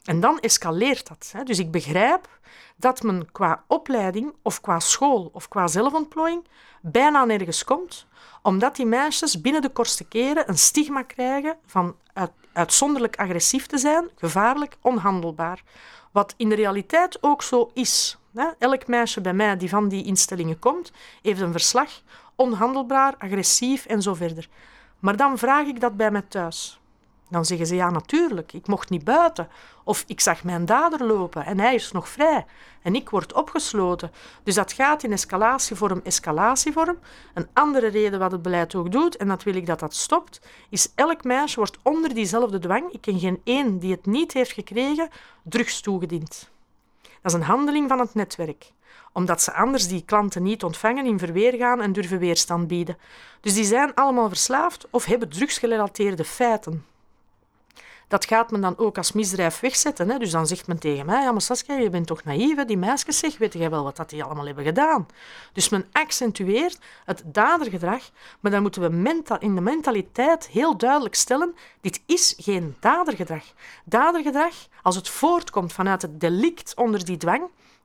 [0.05, 1.31] En dan escaleert dat.
[1.33, 1.43] Hè.
[1.43, 2.29] Dus ik begrijp
[2.77, 6.45] dat men qua opleiding of qua school of qua zelfontplooiing
[6.83, 8.07] bijna nergens komt,
[8.43, 11.97] omdat die meisjes binnen de kortste keren een stigma krijgen van
[12.53, 15.63] uitzonderlijk agressief te zijn, gevaarlijk, onhandelbaar.
[16.13, 18.19] Wat in de realiteit ook zo is.
[18.59, 21.91] Elk meisje bij mij die van die instellingen komt, heeft een verslag,
[22.35, 24.49] onhandelbaar, agressief en zo verder.
[25.05, 26.81] Maar dan vraag ik dat bij mij thuis.
[27.29, 29.49] Dan zeggen ze ja, natuurlijk, ik mocht niet buiten.
[29.85, 32.47] Of ik zag mijn dader lopen en hij is nog vrij.
[32.83, 34.13] En ik word opgesloten.
[34.43, 36.99] Dus dat gaat in escalatievorm, escalatievorm.
[37.35, 40.41] Een andere reden wat het beleid ook doet, en dat wil ik dat dat stopt,
[40.69, 44.53] is elk meisje wordt onder diezelfde dwang, ik ken geen één die het niet heeft
[44.53, 45.09] gekregen,
[45.43, 46.51] drugs toegediend.
[47.03, 48.73] Dat is een handeling van het netwerk
[49.15, 52.99] omdat ze anders die klanten niet ontvangen, in verweer gaan en durven weerstand bieden.
[53.41, 56.85] Dus die zijn allemaal verslaafd of hebben drugsgerelateerde feiten.
[58.09, 60.11] Dat gaat men dan ook als misdrijf wegzetten.
[60.11, 60.19] Hè?
[60.19, 63.19] Dus dan zegt men tegen mij, ja maar Saskia, je bent toch naïef, die meisjes
[63.19, 65.07] zeg, weet jij wel wat dat die allemaal hebben gedaan?
[65.53, 71.55] Dus men accentueert het dadergedrag, maar dan moeten we in de mentaliteit heel duidelijk stellen,
[71.81, 73.45] dit is geen dadergedrag.
[73.85, 77.43] Dadergedrag, als het voortkomt vanuit het delict onder die dwang,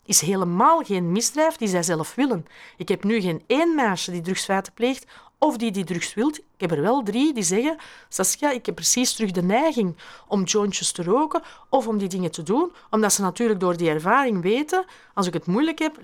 [0.10, 2.46] is helemaal geen misdrijf die zij zelf willen.
[2.78, 5.06] Ik heb nu geen één meisje die drugsfeiten pleegt
[5.40, 6.38] of die die drugs wilt.
[6.38, 7.78] Ik heb er wel drie die zeggen,
[8.10, 9.98] Saskia, ik heb precies terug de neiging
[10.28, 13.90] om jointjes te roken of om die dingen te doen, omdat ze natuurlijk door die
[13.90, 15.98] ervaring weten, als ik het moeilijk heb,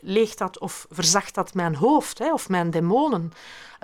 [0.00, 3.32] leegt dat of verzacht dat mijn hoofd hè, of mijn demonen.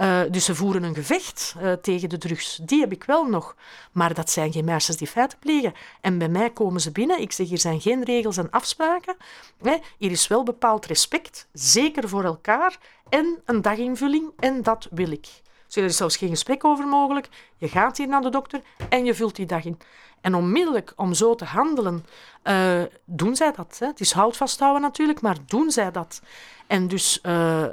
[0.00, 2.60] Uh, dus ze voeren een gevecht uh, tegen de drugs.
[2.62, 3.56] Die heb ik wel nog.
[3.92, 5.74] Maar dat zijn geen meisjes die feiten plegen.
[6.00, 7.20] En bij mij komen ze binnen.
[7.20, 9.16] Ik zeg, hier zijn geen regels en afspraken.
[9.62, 9.76] Hè.
[9.98, 12.78] Hier is wel bepaald respect, zeker voor elkaar.
[13.08, 14.30] En een daginvulling.
[14.38, 15.28] En dat wil ik.
[15.66, 17.28] Dus er is zelfs geen gesprek over mogelijk.
[17.56, 19.78] Je gaat hier naar de dokter en je vult die dag in.
[20.20, 22.06] En onmiddellijk om zo te handelen,
[22.44, 23.76] uh, doen zij dat.
[23.78, 23.86] Hè.
[23.86, 26.22] Het is hout vasthouden natuurlijk, maar doen zij dat.
[26.66, 27.64] En dus uh,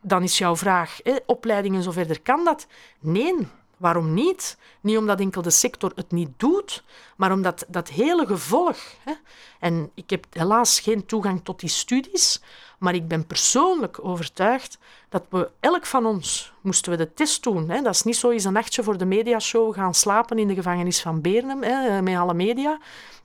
[0.00, 2.66] dan is jouw vraag, hè, opleiding en zo verder, kan dat?
[3.00, 3.34] Nee,
[3.76, 4.56] waarom niet?
[4.80, 6.84] Niet omdat enkel de sector het niet doet,
[7.16, 8.78] maar omdat dat hele gevolg.
[9.04, 9.12] Hè,
[9.60, 12.42] en ik heb helaas geen toegang tot die studies,
[12.82, 17.70] maar ik ben persoonlijk overtuigd dat we, elk van ons, moesten we de test doen.
[17.70, 20.54] Hè, dat is niet zo eens een nachtje voor de mediashow gaan slapen in de
[20.54, 22.78] gevangenis van Bernum, hè, met alle media.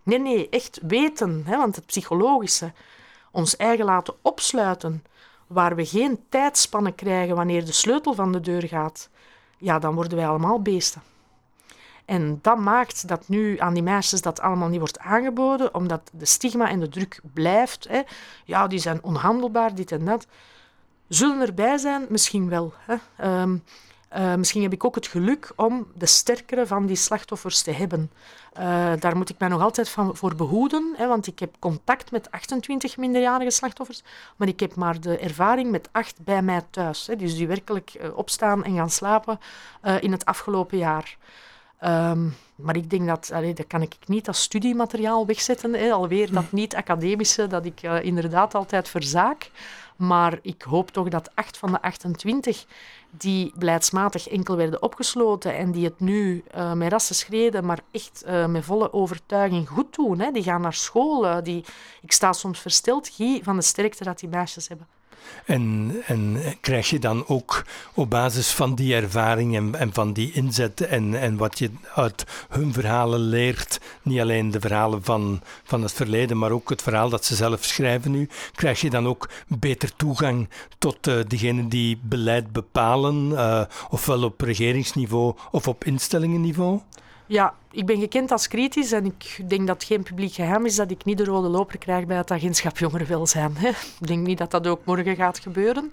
[0.04, 2.72] Nee, nee, echt weten, hè, want het psychologische,
[3.32, 5.04] ons eigen laten opsluiten
[5.48, 9.10] waar we geen tijdspannen krijgen wanneer de sleutel van de deur gaat,
[9.58, 11.02] ja, dan worden wij allemaal beesten.
[12.08, 16.26] En dat maakt dat nu aan die meisjes dat allemaal niet wordt aangeboden, omdat de
[16.26, 17.88] stigma en de druk blijft.
[17.90, 18.02] Hè.
[18.46, 20.28] Ja, die zijn onhandelbaar, dit en dat.
[21.08, 22.06] Zullen erbij zijn?
[22.10, 22.74] Misschien wel.
[22.78, 22.96] Hè.
[23.18, 23.58] Ehm,
[24.18, 28.12] uh, misschien heb ik ook het geluk om de sterkere van die slachtoffers te hebben.
[28.60, 32.12] Uh, daar moet ik mij nog altijd van, voor behoeden, hè, want ik heb contact
[32.12, 34.04] met 28 minderjarige slachtoffers,
[34.36, 37.08] maar ik heb maar de ervaring met acht bij mij thuis.
[37.08, 39.40] Hè, dus die werkelijk uh, opstaan en gaan slapen
[40.00, 41.18] in het afgelopen jaar.
[41.86, 45.74] Um, maar ik denk dat, allee, dat kan ik niet als studiemateriaal wegzetten.
[45.74, 45.92] Hè.
[45.92, 49.52] Alweer dat niet-academische, dat ik inderdaad altijd verzaak.
[49.96, 52.66] Maar ik hoop toch dat acht van de 28
[53.10, 58.24] die beleidsmatig enkel werden opgesloten en die het nu uh, met rassen schreden, maar echt
[58.28, 60.20] uh, met volle overtuiging goed doen.
[60.20, 60.32] Hè.
[60.32, 61.44] Die gaan naar school.
[61.44, 61.66] Die,
[62.02, 63.10] ik sta soms versteld,
[63.42, 64.88] van de sterkte dat die meisjes hebben.
[65.46, 70.32] En, en krijg je dan ook op basis van die ervaring en, en van die
[70.32, 75.82] inzet en, en wat je uit hun verhalen leert, niet alleen de verhalen van, van
[75.82, 79.30] het verleden, maar ook het verhaal dat ze zelf schrijven nu, krijg je dan ook
[79.48, 86.82] beter toegang tot uh, degenen die beleid bepalen, uh, ofwel op regeringsniveau of op instellingenniveau?
[87.28, 90.76] Ja, ik ben gekend als kritisch en ik denk dat het geen publiek geheim is
[90.76, 93.58] dat ik niet de rode loper krijg bij het agentschap jongerenwelzijn.
[93.58, 93.70] Hè.
[93.70, 95.92] Ik denk niet dat dat ook morgen gaat gebeuren.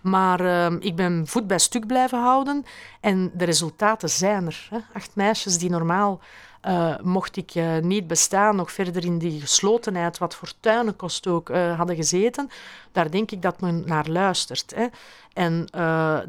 [0.00, 2.64] Maar uh, ik ben voet bij stuk blijven houden
[3.00, 4.66] en de resultaten zijn er.
[4.70, 4.78] Hè.
[4.92, 6.20] Acht meisjes die normaal,
[6.62, 11.76] uh, mocht ik uh, niet bestaan, nog verder in die geslotenheid, wat fortuinenkost ook, uh,
[11.76, 12.48] hadden gezeten.
[12.92, 14.72] Daar denk ik dat men naar luistert.
[14.76, 14.86] Hè.
[15.32, 15.66] En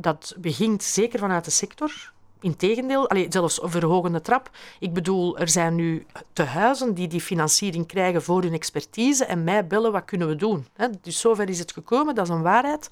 [0.02, 2.14] dat begint zeker vanuit de sector
[2.46, 4.50] Integendeel, allee, zelfs een verhogende trap.
[4.80, 9.68] Ik bedoel, er zijn nu tehuizen die die financiering krijgen voor hun expertise en mij
[9.68, 10.68] bellen, wat kunnen we doen?
[11.02, 12.90] Dus zover is het gekomen, dat is een waarheid.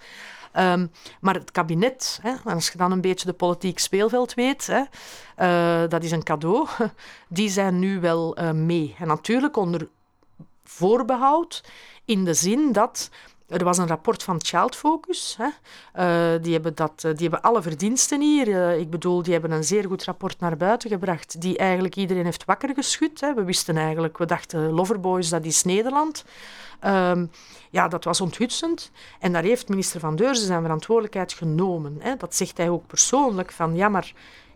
[0.58, 4.84] Um, maar het kabinet, hè, als je dan een beetje de politiek speelveld weet, hè,
[5.84, 6.68] uh, dat is een cadeau,
[7.28, 8.96] die zijn nu wel uh, mee.
[9.00, 9.88] En natuurlijk onder
[10.64, 11.64] voorbehoud
[12.06, 13.10] in de zin dat
[13.54, 15.38] er was een rapport van Child Focus.
[15.38, 15.48] Hè.
[16.36, 18.48] Uh, die, hebben dat, uh, die hebben alle verdiensten hier.
[18.48, 22.26] Uh, ik bedoel, die hebben een zeer goed rapport naar buiten gebracht, die eigenlijk iedereen
[22.26, 23.22] heeft wakker geschud.
[23.22, 23.34] Hè.
[23.34, 26.26] We wisten eigenlijk, we dachten Loverboys, dat is Nederland.
[26.86, 27.32] Um,
[27.70, 28.92] ja, dat was onthutsend.
[29.20, 31.98] En daar heeft minister Van Deurzen zijn verantwoordelijkheid genomen.
[32.00, 32.16] Hè.
[32.16, 34.14] Dat zegt hij ook persoonlijk, van ja, maar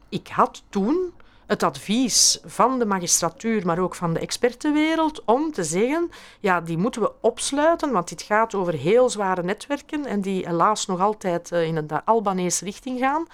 [0.10, 1.14] ik had toen
[1.48, 6.78] het advies van de magistratuur, maar ook van de expertenwereld, om te zeggen, ja, die
[6.78, 11.52] moeten we opsluiten, want dit gaat over heel zware netwerken en die helaas nog altijd
[11.52, 13.28] uh, in de Albanese richting gaan.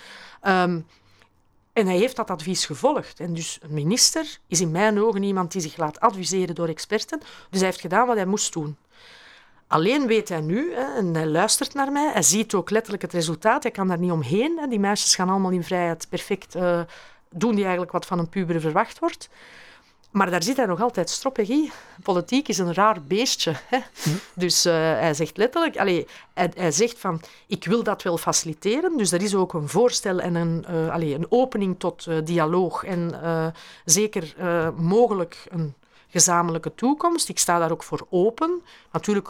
[0.70, 0.86] Um,
[1.74, 3.20] en hij heeft dat advies gevolgd.
[3.20, 7.20] En dus een minister is in mijn ogen iemand die zich laat adviseren door experten.
[7.50, 8.78] Dus hij heeft gedaan wat hij moest doen.
[9.68, 13.64] Alleen weet hij nu, en hij luistert naar mij, hij ziet ook letterlijk het resultaat,
[13.64, 14.66] hij kan daar niet omheen.
[14.70, 16.82] Die meisjes gaan allemaal in vrijheid perfect uh,
[17.34, 19.30] doen die eigenlijk wat van een puber verwacht wordt.
[20.12, 21.72] Maar daar zit hij nog altijd stropegie.
[22.04, 23.54] Politiek is een raar beestje.
[23.66, 23.80] Hè?
[24.04, 24.10] Hm.
[24.34, 28.98] Dus uh, hij zegt letterlijk, allez, hij, hij, zegt van, ik wil dat wel faciliteren.
[28.98, 33.22] Dus er is ook een voorstel en een, uh, een opening tot uh, dialoog en
[33.86, 34.36] zeker
[34.76, 35.74] mogelijk een
[36.08, 37.30] gezamenlijke toekomst.
[37.30, 38.62] Ik sta daar ook voor open.
[38.92, 39.30] Natuurlijk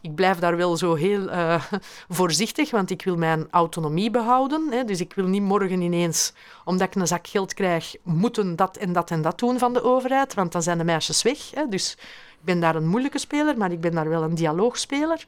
[0.00, 1.64] ik blijf daar wel zo heel uh,
[2.08, 4.68] voorzichtig, want ik wil mijn autonomie behouden.
[4.70, 4.84] Hè.
[4.84, 6.32] Dus ik wil niet morgen ineens,
[6.64, 9.82] omdat ik een zak geld krijg, moeten dat en dat en dat doen van de
[9.82, 11.50] overheid, want dan zijn de meisjes weg.
[11.54, 11.68] Hè.
[11.68, 11.92] Dus
[12.30, 15.24] ik ben daar een moeilijke speler, maar ik ben daar wel een dialoogspeler.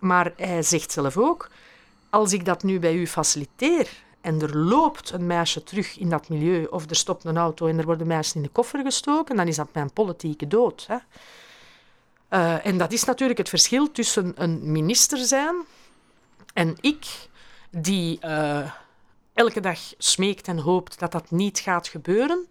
[0.00, 1.50] Maar hij zegt zelf ook,
[2.10, 3.88] als ik dat nu bij u faciliteer
[4.20, 7.78] en er loopt een meisje terug in dat milieu, of er stopt een auto en
[7.78, 10.84] er worden meisjes in de koffer gestoken, dan is dat mijn politieke dood.
[10.88, 10.96] Hè.
[12.30, 15.54] Uh, en dat is natuurlijk het verschil tussen een minister zijn
[16.52, 17.28] en ik,
[17.70, 18.70] die uh,
[19.32, 22.46] elke dag smeekt en hoopt dat dat niet gaat gebeuren,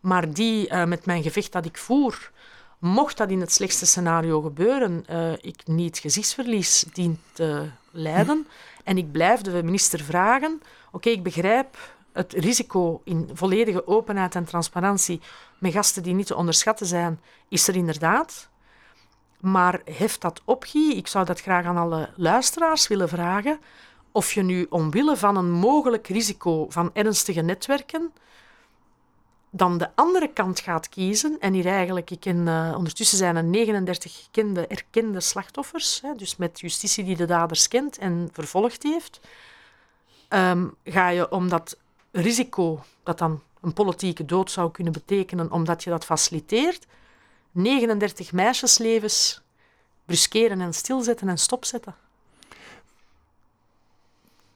[0.00, 2.30] maar die uh, met mijn gevecht dat ik voer,
[2.78, 5.04] mocht dat in het slechtste scenario gebeuren,
[5.40, 8.46] ik niet gezichtsverlies dient te lijden.
[8.84, 11.76] En ik blijf de minister vragen: oké, ik begrijp
[12.12, 15.20] het risico in volledige openheid en transparantie
[15.58, 18.48] met gasten die niet te onderschatten zijn, is er inderdaad.
[19.40, 20.90] Maar heft dat op, Guy.
[20.90, 23.60] Ik zou dat graag aan alle luisteraars willen vragen.
[24.12, 28.12] Of je nu omwille van een mogelijk risico van ernstige netwerken
[29.50, 31.36] dan de andere kant gaat kiezen.
[31.40, 36.00] En hier eigenlijk, ik ken, uh, ondertussen zijn er 39 gekende, erkende slachtoffers.
[36.00, 39.20] Hè, dus met justitie die de daders kent en vervolgd heeft.
[40.28, 41.76] Um, ga je om dat
[42.10, 46.86] risico, dat dan een politieke dood zou kunnen betekenen, omdat je dat faciliteert,
[47.58, 49.40] 39 meisjeslevens
[50.04, 51.94] bruskeren en stilzetten en stopzetten?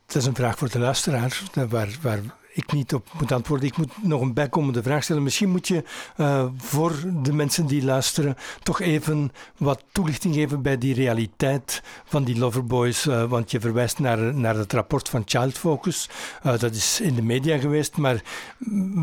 [0.07, 2.21] Dat is een vraag voor de luisteraar, waar, waar
[2.53, 3.69] ik niet op moet antwoorden.
[3.69, 5.23] Ik moet nog een bijkomende vraag stellen.
[5.23, 5.85] Misschien moet je
[6.17, 12.25] uh, voor de mensen die luisteren toch even wat toelichting geven bij die realiteit van
[12.25, 13.07] die loverboys.
[13.07, 16.09] Uh, want je verwijst naar, naar het rapport van Child Focus.
[16.47, 18.23] Uh, dat is in de media geweest, maar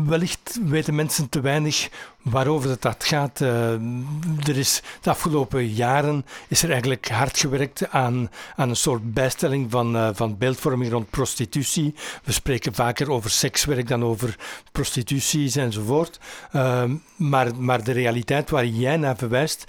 [0.06, 1.88] wellicht weten mensen te weinig
[2.22, 3.40] waarover het dat gaat.
[3.40, 9.70] Er is de afgelopen jaren is er eigenlijk hard gewerkt aan, aan een soort bijstelling
[9.70, 11.94] van, van beeldvorming rond prostitutie.
[12.24, 14.36] We spreken vaker over sekswerk dan over
[14.72, 16.20] prostituties enzovoort.
[16.52, 16.84] Uh,
[17.16, 19.64] maar, maar de realiteit waar jij naar verwijst,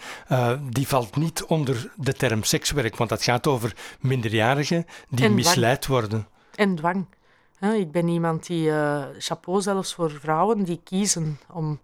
[0.70, 6.28] die valt niet onder de term sekswerk, want dat gaat over minderjarigen die misleid worden.
[6.56, 7.06] En dwang.
[7.60, 11.80] Ik ben iemand die, uh, chapeau zelfs voor vrouwen die kiezen om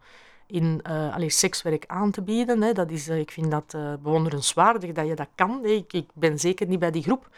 [0.48, 2.62] in uh, allee, sekswerk aan te bieden.
[2.62, 2.74] Hè.
[2.74, 5.66] Dat is, uh, ik vind dat uh, bewonderenswaardig dat je dat kan.
[5.66, 7.30] Ik, ik ben zeker niet bij die groep.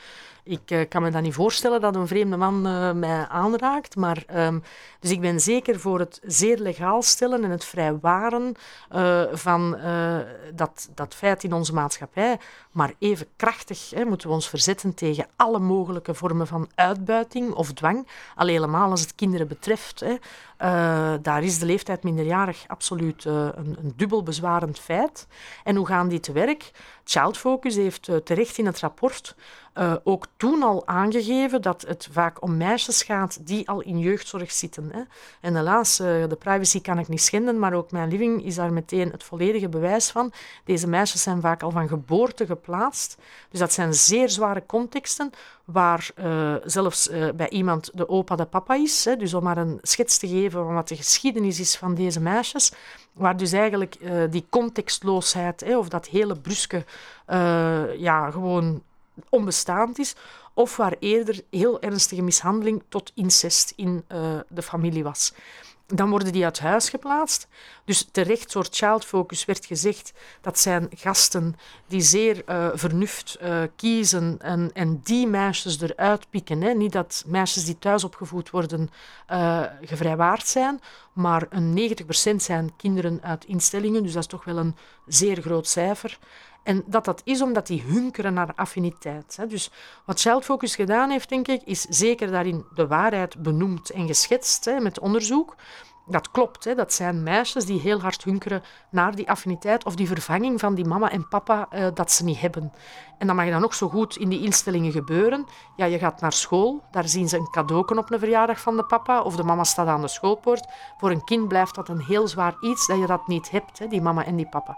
[0.44, 3.96] Ik uh, kan me dat niet voorstellen dat een vreemde man uh, mij aanraakt.
[3.96, 4.64] Maar, um,
[5.00, 8.56] dus ik ben zeker voor het zeer legaal stellen en het vrijwaren
[8.96, 9.78] uh, van
[10.56, 12.40] dat, dat feit in onze maatschappij.
[12.72, 17.74] Maar even krachtig hè, moeten we ons verzetten tegen alle mogelijke vormen van uitbuiting of
[17.74, 18.08] dwang.
[18.36, 20.00] Al helemaal als het kinderen betreft.
[20.00, 20.16] Hè.
[21.22, 25.28] daar is de leeftijd minderjarig absoluut een, een dubbel bezwarend feit.
[25.64, 26.72] En hoe gaan die te werk?
[27.10, 29.36] Child Focus heeft terecht in het rapport
[29.80, 34.52] uh, ook toen al aangegeven dat het vaak om meisjes gaat die al in jeugdzorg
[34.52, 34.90] zitten.
[34.94, 35.02] Hè.
[35.42, 38.74] En helaas, uh, de privacy kan ik niet schenden, maar ook mijn living is daar
[38.74, 40.32] meteen het volledige bewijs van.
[40.64, 43.18] Deze meisjes zijn vaak al van geboorte geplaatst.
[43.50, 45.32] Dus dat zijn zeer zware contexten
[45.66, 46.12] waar
[46.66, 49.06] zelfs bij iemand de opa de papa is.
[49.06, 49.16] Hè.
[49.16, 52.72] Dus om maar een schets te geven van wat de geschiedenis is van deze meisjes.
[53.14, 53.98] Waar dus eigenlijk
[54.30, 56.86] die contextloosheid hè, of dat hele bruske,
[57.98, 58.82] ja, gewoon
[59.30, 60.16] onbestaand is,
[60.54, 65.34] of waar eerder heel ernstige mishandeling tot incest in uh, de familie was.
[65.96, 67.48] Dan worden die uit huis geplaatst.
[67.86, 71.56] Dus terecht, soort child focus werd gezegd, dat zijn gasten
[71.88, 76.62] die zeer uh, vernuft uh, kiezen en, en die meisjes eruit pikken.
[76.62, 76.74] Hè.
[76.74, 78.90] Niet dat meisjes die thuis opgevoed worden
[79.32, 80.82] uh, gevrijwaard zijn,
[81.14, 81.96] maar een
[82.34, 84.76] 90% zijn kinderen uit instellingen, dus dat is toch wel een
[85.06, 86.20] zeer groot cijfer.
[86.64, 89.38] En dat dat is omdat die hunkeren naar affiniteit.
[89.38, 89.48] Hè.
[89.48, 89.72] Dus
[90.06, 94.66] wat Child Focus gedaan heeft, denk ik, is zeker daarin de waarheid benoemd en geschetst
[94.66, 95.56] hè, met onderzoek.
[96.10, 96.76] Dat klopt, hè.
[96.76, 100.86] dat zijn meisjes die heel hard hunkeren naar die affiniteit of die vervanging van die
[100.86, 102.74] mama en papa uh, dat ze niet hebben.
[103.18, 105.46] En dat mag dan ook zo goed in die instellingen gebeuren.
[105.76, 108.84] Ja, je gaat naar school, daar zien ze een cadeau op een verjaardag van de
[108.84, 110.68] papa of de mama staat aan de schoolpoort.
[110.98, 113.88] Voor een kind blijft dat een heel zwaar iets dat je dat niet hebt, hè,
[113.88, 114.78] die mama en die papa.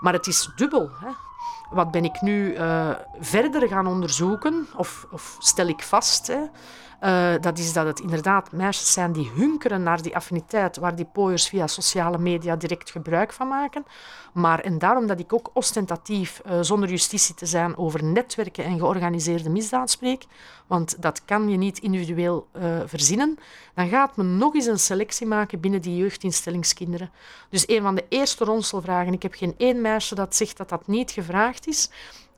[0.00, 0.90] Maar het is dubbel.
[1.00, 1.10] Hè.
[1.70, 6.40] Wat ben ik nu uh, verder gaan onderzoeken, of, of stel ik vast, hè,
[7.00, 11.04] uh, dat is dat het inderdaad meisjes zijn die hunkeren naar die affiniteit, waar die
[11.04, 13.84] pooiers via sociale media direct gebruik van maken.
[14.32, 18.78] Maar en daarom dat ik ook ostentatief, uh, zonder justitie te zijn, over netwerken en
[18.78, 20.24] georganiseerde misdaad spreek,
[20.66, 23.38] want dat kan je niet individueel uh, verzinnen,
[23.74, 27.10] dan gaat men nog eens een selectie maken binnen die jeugdinstellingskinderen.
[27.50, 30.86] Dus een van de eerste ronselvragen, ik heb geen één meisje dat zegt dat dat
[30.86, 31.90] niet gevraagd is,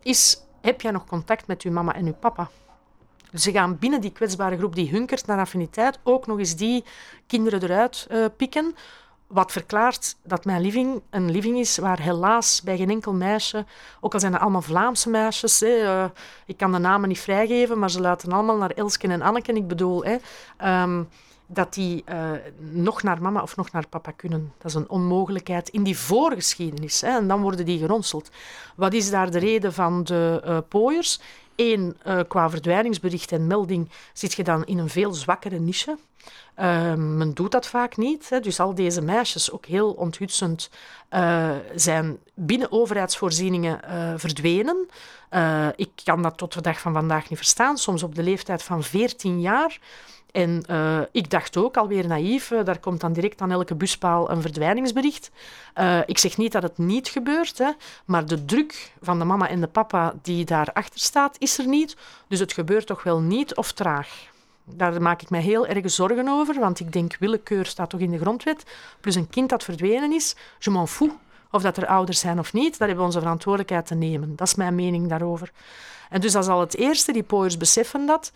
[0.02, 2.50] is heb jij nog contact met uw mama en uw papa?
[3.30, 6.84] Dus ze gaan binnen die kwetsbare groep die hunkert naar affiniteit ook nog eens die
[7.26, 8.74] kinderen eruit uh, pikken.
[9.26, 13.64] Wat verklaart dat mijn living een living is waar helaas bij geen enkel meisje,
[14.00, 16.04] ook al zijn het allemaal Vlaamse meisjes, hè, uh,
[16.46, 19.56] ik kan de namen niet vrijgeven, maar ze laten allemaal naar Elsken en Anneken.
[19.56, 20.16] Ik bedoel, hè,
[20.82, 21.08] um,
[21.46, 24.52] dat die uh, nog naar mama of nog naar papa kunnen.
[24.58, 27.00] Dat is een onmogelijkheid in die voorgeschiedenis.
[27.00, 28.30] Hè, en dan worden die geronseld.
[28.76, 31.20] Wat is daar de reden van de uh, pooiers?
[31.56, 35.98] Eén, uh, qua verdwijningsbericht en melding zit je dan in een veel zwakkere niche.
[36.58, 38.28] Uh, men doet dat vaak niet.
[38.28, 38.40] Hè.
[38.40, 40.70] Dus al deze meisjes, ook heel onthutsend,
[41.10, 44.88] uh, zijn binnen overheidsvoorzieningen uh, verdwenen.
[45.76, 47.78] ik kan dat tot de dag van vandaag niet verstaan.
[47.78, 49.78] Soms op de leeftijd van 14 jaar.
[50.32, 54.30] En uh, ik dacht ook, alweer naïef, uh, daar komt dan direct aan elke buspaal
[54.30, 55.30] een verdwijningsbericht.
[55.78, 57.70] Uh, ik zeg niet dat het niet gebeurt, hè,
[58.04, 61.96] maar de druk van de mama en de papa die daarachter staat, is er niet.
[62.28, 64.08] Dus het gebeurt toch wel niet of traag.
[64.64, 68.10] Daar maak ik mij heel erg zorgen over, want ik denk willekeur staat toch in
[68.10, 68.64] de grondwet.
[69.00, 71.10] Plus een kind dat verdwenen is, je m'en fous
[71.50, 74.36] of dat er ouders zijn of niet, daar hebben we onze verantwoordelijkheid te nemen.
[74.36, 75.50] Dat is mijn mening daarover.
[76.10, 78.32] En dus dat is al het eerste, die pooiers beseffen dat.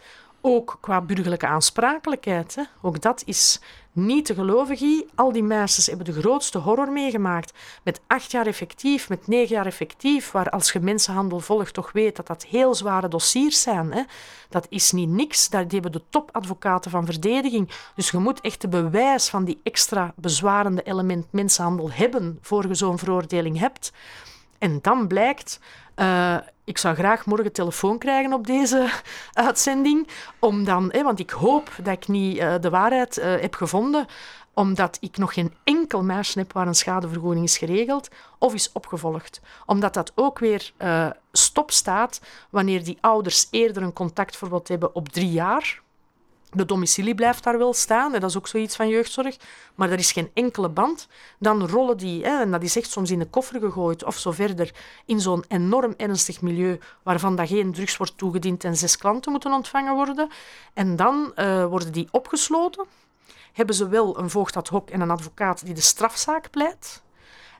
[0.46, 2.68] Ook qua burgerlijke aansprakelijkheid.
[2.82, 3.60] Ook dat is
[3.92, 5.06] Niet te geloven.
[5.14, 7.52] Al die meisjes hebben de grootste horror meegemaakt.
[7.82, 12.16] Met acht jaar effectief, met negen jaar effectief, waar als je mensenhandel volgt toch weet
[12.16, 13.92] dat dat heel zware dossiers zijn.
[13.92, 14.02] Hè.
[14.48, 15.48] Dat is niet niks.
[15.48, 17.70] Dat hebben de topadvocaten van verdediging.
[17.94, 22.74] Dus je moet echt de bewijs van die extra bezwarende element mensenhandel hebben voor je
[22.74, 23.92] zo'n veroordeling hebt.
[24.58, 25.60] En dan blijkt
[25.96, 28.88] uh, ik zou graag morgen telefoon krijgen op deze
[29.32, 30.08] uitzending.
[30.38, 34.06] Om dan, hè, want ik hoop dat ik niet uh, de waarheid uh, heb gevonden
[34.56, 39.40] omdat ik nog geen enkel meisje heb waar een schadevergoeding is geregeld of is opgevolgd.
[39.66, 40.72] Omdat dat ook weer
[41.32, 42.20] stop staat
[42.50, 45.82] wanneer die ouders eerder een contactverbod hebben op drie jaar,
[46.54, 49.36] de domicilie blijft daar wel staan, dat is ook zoiets van jeugdzorg,
[49.74, 51.08] maar er is geen enkele band.
[51.38, 54.74] Dan rollen die, en dat is echt soms in de koffer gegooid of zo verder,
[55.04, 59.52] in zo'n enorm ernstig milieu waarvan dat geen drugs wordt toegediend en zes klanten moeten
[59.52, 60.28] ontvangen worden.
[60.74, 62.84] En dan uh, worden die opgesloten.
[63.52, 67.02] Hebben ze wel een voogd ad hoc en een advocaat die de strafzaak pleit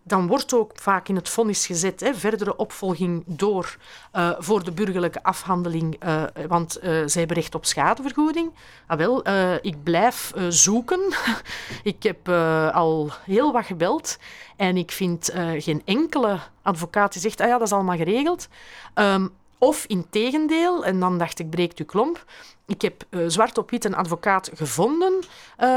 [0.07, 3.76] dan wordt ook vaak in het vonnis gezet hè, verdere opvolging door
[4.12, 8.52] uh, voor de burgerlijke afhandeling, uh, want uh, zij hebben recht op schadevergoeding.
[8.86, 9.28] Ah, wel,
[9.61, 11.00] ik blijf zoeken.
[11.82, 12.28] ik heb
[12.74, 14.18] al heel wat gebeld
[14.57, 18.48] en ik vind geen enkele advocaat die zegt, ah ja, dat is allemaal geregeld.
[18.94, 22.24] Um, of in tegendeel, en dan dacht ik, breekt u klomp.
[22.66, 25.12] Ik heb zwart op wit een advocaat gevonden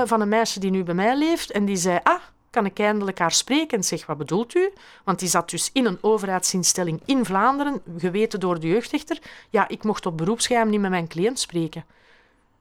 [0.05, 3.19] van een meisje die nu bij mij leeft en die zei, ah, kan ik eindelijk
[3.19, 4.71] haar spreken en zeg, wat bedoelt u?
[5.03, 9.19] Want die zat dus in een overheidsinstelling in Vlaanderen, geweten door de jeugdrechter.
[9.49, 11.85] Ja, ik mocht op beroepsgeheim niet met mijn cliënt spreken.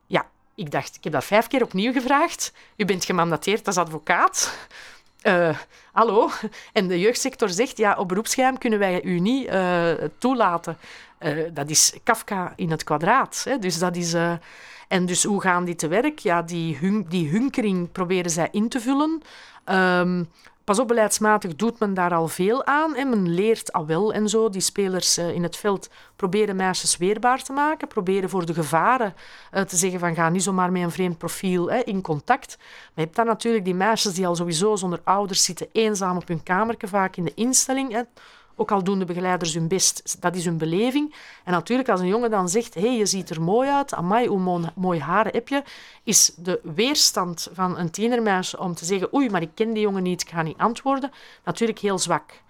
[0.07, 2.53] Ja, ik dacht, ik heb dat vijf keer opnieuw gevraagd.
[2.77, 4.59] U bent gemandateerd als advocaat.
[5.23, 5.59] Uh,
[5.93, 6.31] hallo?
[6.73, 10.79] En de jeugdsector zegt, ja, op beroepsgeheim kunnen wij u niet uh, toelaten.
[11.27, 13.43] Uh, dat is Kafka in het kwadraat.
[13.45, 13.59] Hè?
[13.59, 14.15] Dus dat is...
[14.89, 16.19] en dus hoe gaan die te werk?
[16.19, 19.23] Ja, die, hun die hunkering proberen zij in te vullen.
[19.65, 20.29] Um,
[20.65, 22.95] pas op, beleidsmatig doet men daar al veel aan.
[22.95, 24.49] En men leert al wel en zo.
[24.49, 27.89] Die spelers uh, in het veld proberen meisjes weerbaar te maken.
[27.89, 29.15] Proberen voor de gevaren
[29.53, 32.57] uh, te zeggen van ga niet zomaar met een vreemd profiel hè, in contact.
[32.59, 36.29] Maar je hebt dan natuurlijk die meisjes die al sowieso zonder ouders zitten, eenzaam op
[36.29, 37.93] hun kamertje, vaak in de instelling.
[37.93, 38.03] Hè.
[38.57, 41.15] Ook al doen de begeleiders hun best, dat is hun beleving.
[41.45, 44.71] En natuurlijk, als een jongen dan zegt, hey, je ziet er mooi uit, amai, hoe
[44.75, 45.63] mooi, haar heb je,
[46.05, 50.03] is de weerstand van een tienermeisje om te zeggen, oei, maar ik ken die jongen
[50.03, 51.11] niet, ik ga niet antwoorden,
[51.45, 52.45] natuurlijk heel zwak.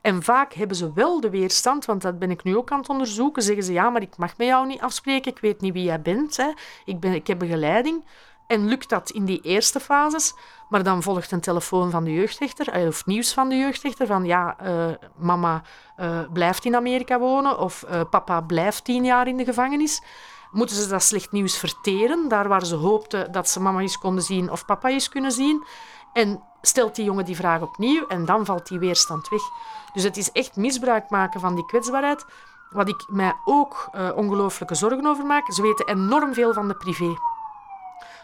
[0.00, 2.88] En vaak hebben ze wel de weerstand, want dat ben ik nu ook aan het
[2.88, 3.42] onderzoeken.
[3.42, 6.02] Zeggen ze, ja, maar ik mag met jou niet afspreken, ik weet niet wie jij
[6.02, 6.52] bent, hè.
[6.84, 8.04] Ik, ben, ik heb begeleiding.
[8.46, 10.34] En lukt dat in die eerste fases,
[10.68, 14.24] maar dan volgt een telefoon van de jeugdrechter, eh, of nieuws van de jeugdrechter, van
[14.24, 14.86] ja, uh,
[15.16, 15.62] mama
[15.96, 20.02] uh, blijft in Amerika wonen, of papa blijft tien jaar in de gevangenis.
[20.50, 24.24] Moeten ze dat slecht nieuws verteren, daar waar ze hoopten dat ze mama eens konden
[24.24, 25.64] zien of papa eens kunnen zien.
[26.12, 29.42] En stelt die jongen die vraag opnieuw en dan valt die weerstand weg.
[29.92, 32.24] Dus het is echt misbruik maken van die kwetsbaarheid.
[32.70, 35.52] Wat ik mij ook ongelooflijke zorgen over maak.
[35.52, 37.16] Ze weten enorm veel van de privé.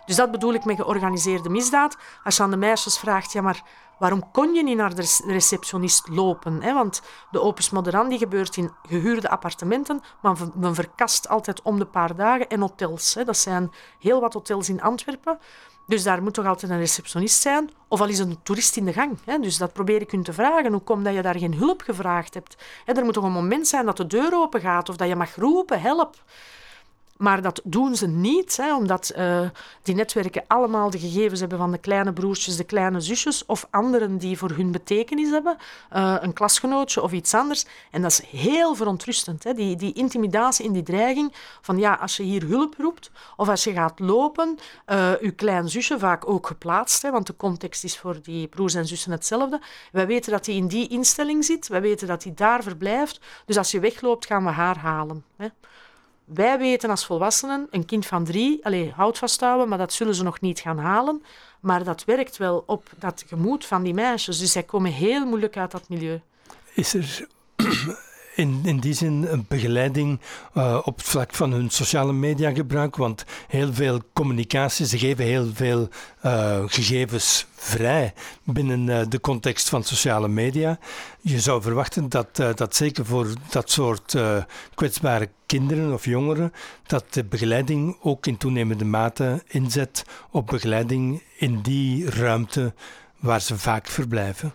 [0.07, 1.97] Dus dat bedoel ik met georganiseerde misdaad.
[2.25, 3.63] Als je aan de meisjes vraagt, ja, maar
[3.99, 6.63] waarom kon je niet naar de receptionist lopen?
[6.63, 6.73] Hè?
[6.73, 12.17] Want de opus moderandi gebeurt in gehuurde appartementen, maar men verkast altijd om de paar
[12.17, 13.15] dagen en hotels.
[13.15, 13.25] Hè?
[13.25, 15.39] Dat zijn heel wat hotels in Antwerpen.
[15.87, 18.93] Dus daar moet toch altijd een receptionist zijn, of al is een toerist in de
[18.93, 19.19] gang.
[19.25, 19.39] Hè?
[19.39, 20.73] Dus dat probeer ik u te vragen.
[20.73, 22.57] Hoe komt dat je daar geen hulp gevraagd hebt?
[22.85, 25.17] Hè, er moet toch een moment zijn dat de deur open gaat, of dat je
[25.17, 26.17] mag roepen, help.
[27.17, 29.41] Maar dat doen ze niet, hè, omdat uh,
[29.83, 34.19] die netwerken allemaal de gegevens hebben van de kleine broertjes, de kleine zusjes of anderen
[34.19, 35.57] die voor hun betekenis hebben,
[35.93, 37.65] uh, een klasgenootje of iets anders.
[37.91, 42.17] En dat is heel verontrustend, hè, die, die intimidatie in die dreiging van ja, als
[42.17, 46.47] je hier hulp roept of als je gaat lopen, uh, uw klein zusje, vaak ook
[46.47, 49.61] geplaatst, hè, want de context is voor die broers en zussen hetzelfde.
[49.93, 53.57] Wij weten dat hij in die instelling zit, wij weten dat hij daar verblijft, dus
[53.57, 55.25] als je wegloopt gaan we haar halen.
[55.37, 55.47] Hè.
[56.35, 60.23] Wij weten als volwassenen, een kind van drie, allez, houd vasthouden, maar dat zullen ze
[60.23, 61.23] nog niet gaan halen.
[61.61, 64.39] Maar dat werkt wel op dat gemoed van die meisjes.
[64.39, 66.21] Dus zij komen heel moeilijk uit dat milieu.
[66.75, 67.27] Is er
[68.35, 70.21] in, in die zin een begeleiding
[70.55, 75.25] uh, op het vlak van hun sociale media gebruik, want heel veel communicatie, ze geven
[75.25, 75.89] heel veel
[76.25, 78.13] uh, gegevens vrij
[78.45, 80.79] binnen uh, de context van sociale media.
[81.21, 84.17] Je zou verwachten dat, dat zeker voor dat soort
[84.75, 86.53] kwetsbare kinderen of jongeren,
[86.87, 92.75] dat de begeleiding ook in toenemende mate inzet op begeleiding in die ruimte
[93.19, 94.53] waar ze vaak verblijven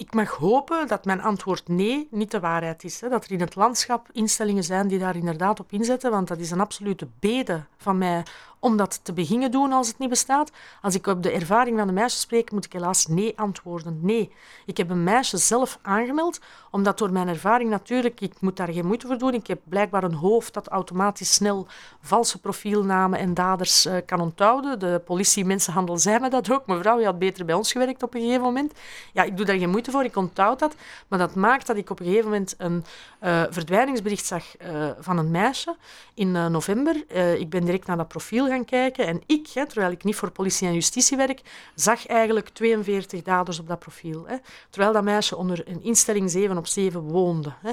[0.00, 3.00] ik mag hopen dat mijn antwoord nee niet de waarheid is.
[3.00, 3.08] Hè.
[3.08, 6.50] Dat er in het landschap instellingen zijn die daar inderdaad op inzetten, want dat is
[6.50, 8.22] een absolute bede van mij
[8.60, 10.50] om dat te beginnen doen als het niet bestaat.
[10.82, 13.98] Als ik op de ervaring van de meisjes spreek, moet ik helaas nee antwoorden.
[14.02, 14.32] Nee.
[14.66, 16.40] Ik heb een meisje zelf aangemeld,
[16.70, 19.34] omdat door mijn ervaring natuurlijk, ik moet daar geen moeite voor doen.
[19.34, 21.66] Ik heb blijkbaar een hoofd dat automatisch snel
[22.00, 24.78] valse profielnamen en daders uh, kan onthouden.
[24.78, 26.66] De politie mensenhandel zei me dat ook.
[26.66, 28.72] Mevrouw, je had beter bij ons gewerkt op een gegeven moment.
[29.12, 30.74] Ja, ik doe daar geen moeite voor, ik onthoud dat.
[31.08, 32.84] Maar dat maakt dat ik op een gegeven moment een
[33.22, 35.76] uh, verdwijningsbericht zag uh, van een meisje
[36.14, 36.96] in november.
[37.38, 39.06] ik ben direct naar dat profiel gaan kijken.
[39.06, 41.40] En ik, hè, terwijl ik niet voor politie en justitie werk,
[41.74, 44.26] zag eigenlijk 42 daders op dat profiel.
[44.26, 44.36] Hè,
[44.70, 47.52] terwijl dat meisje onder een instelling 7 op 7 woonde.
[47.62, 47.72] Hè.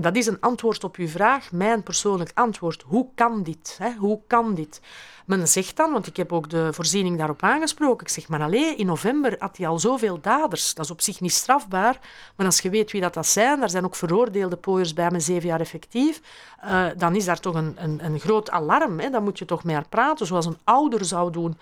[0.00, 2.84] Dat is een antwoord op uw vraag, mijn persoonlijk antwoord.
[2.86, 3.76] Hoe kan dit?
[3.78, 3.92] Hè?
[3.92, 4.80] Hoe kan dit?
[5.24, 8.78] Men zegt dan, want ik heb ook de voorziening daarop aangesproken, ik zeg maar alleen,
[8.78, 10.74] in november had hij al zoveel daders.
[10.74, 11.98] Dat is op zich niet strafbaar,
[12.36, 15.22] maar als je weet wie dat, dat zijn, daar zijn ook veroordeelde pooiers bij met
[15.22, 16.20] zeven jaar effectief,
[16.64, 19.00] uh, dan is daar toch een, een, een groot alarm.
[19.00, 19.10] Hè?
[19.10, 21.56] Dan moet je toch mee praten, zoals een ouder zou doen.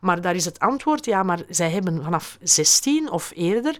[0.00, 3.78] Maar daar is het antwoord, ja, maar zij hebben vanaf 16 of eerder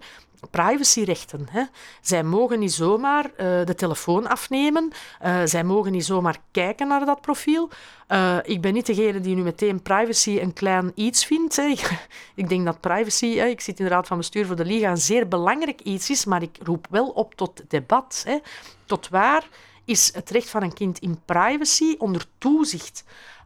[0.50, 1.46] privacyrechten.
[1.50, 1.62] Hè.
[2.00, 3.30] Zij mogen niet zomaar uh,
[3.64, 4.90] de telefoon afnemen.
[5.24, 7.70] Uh, zij mogen niet zomaar kijken naar dat profiel.
[8.08, 11.56] Uh, ik ben niet degene die nu meteen privacy een klein iets vindt.
[11.56, 11.74] Hè.
[12.34, 14.90] ik denk dat privacy, hè, ik zit in de raad van bestuur voor de Liga,
[14.90, 18.22] een zeer belangrijk iets is, maar ik roep wel op tot debat.
[18.26, 18.38] Hè.
[18.84, 19.48] Tot waar
[19.84, 23.04] is het recht van een kind in privacy onder toezicht?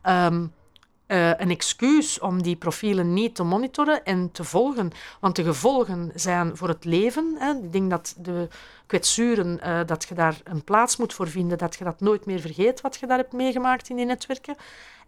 [0.08, 0.52] Um,
[1.10, 4.90] uh, een excuus om die profielen niet te monitoren en te volgen.
[5.20, 7.36] Want de gevolgen zijn voor het leven.
[7.38, 7.50] Hè.
[7.50, 8.48] Ik denk dat de
[8.86, 12.40] kwetsuren, uh, dat je daar een plaats moet voor vinden, dat je dat nooit meer
[12.40, 14.56] vergeet wat je daar hebt meegemaakt in die netwerken.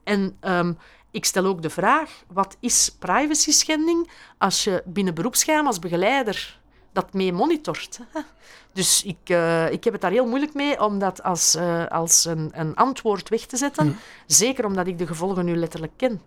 [0.05, 0.79] En um,
[1.11, 6.61] ik stel ook de vraag, wat is privacy schending als je binnen beroepsgeheim als begeleider
[6.93, 8.01] dat mee monitort.
[8.73, 12.25] Dus ik, uh, ik heb het daar heel moeilijk mee om dat als, uh, als
[12.25, 13.87] een, een antwoord weg te zetten.
[13.87, 13.93] Hm.
[14.27, 16.21] Zeker omdat ik de gevolgen nu letterlijk ken.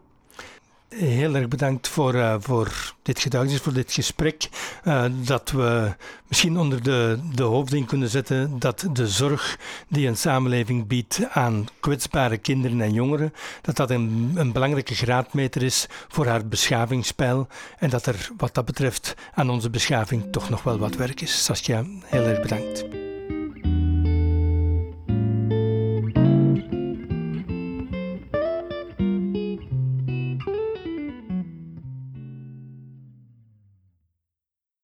[0.98, 4.50] Heel erg bedankt voor, uh, voor dit getuigenis, voor dit gesprek.
[4.84, 5.96] Uh, dat we
[6.28, 11.68] misschien onder de, de hoofding kunnen zetten dat de zorg die een samenleving biedt aan
[11.80, 17.48] kwetsbare kinderen en jongeren, dat dat een, een belangrijke graadmeter is voor haar beschavingspeil.
[17.80, 21.44] En dat er wat dat betreft aan onze beschaving toch nog wel wat werk is.
[21.44, 23.05] Saskia, heel erg bedankt.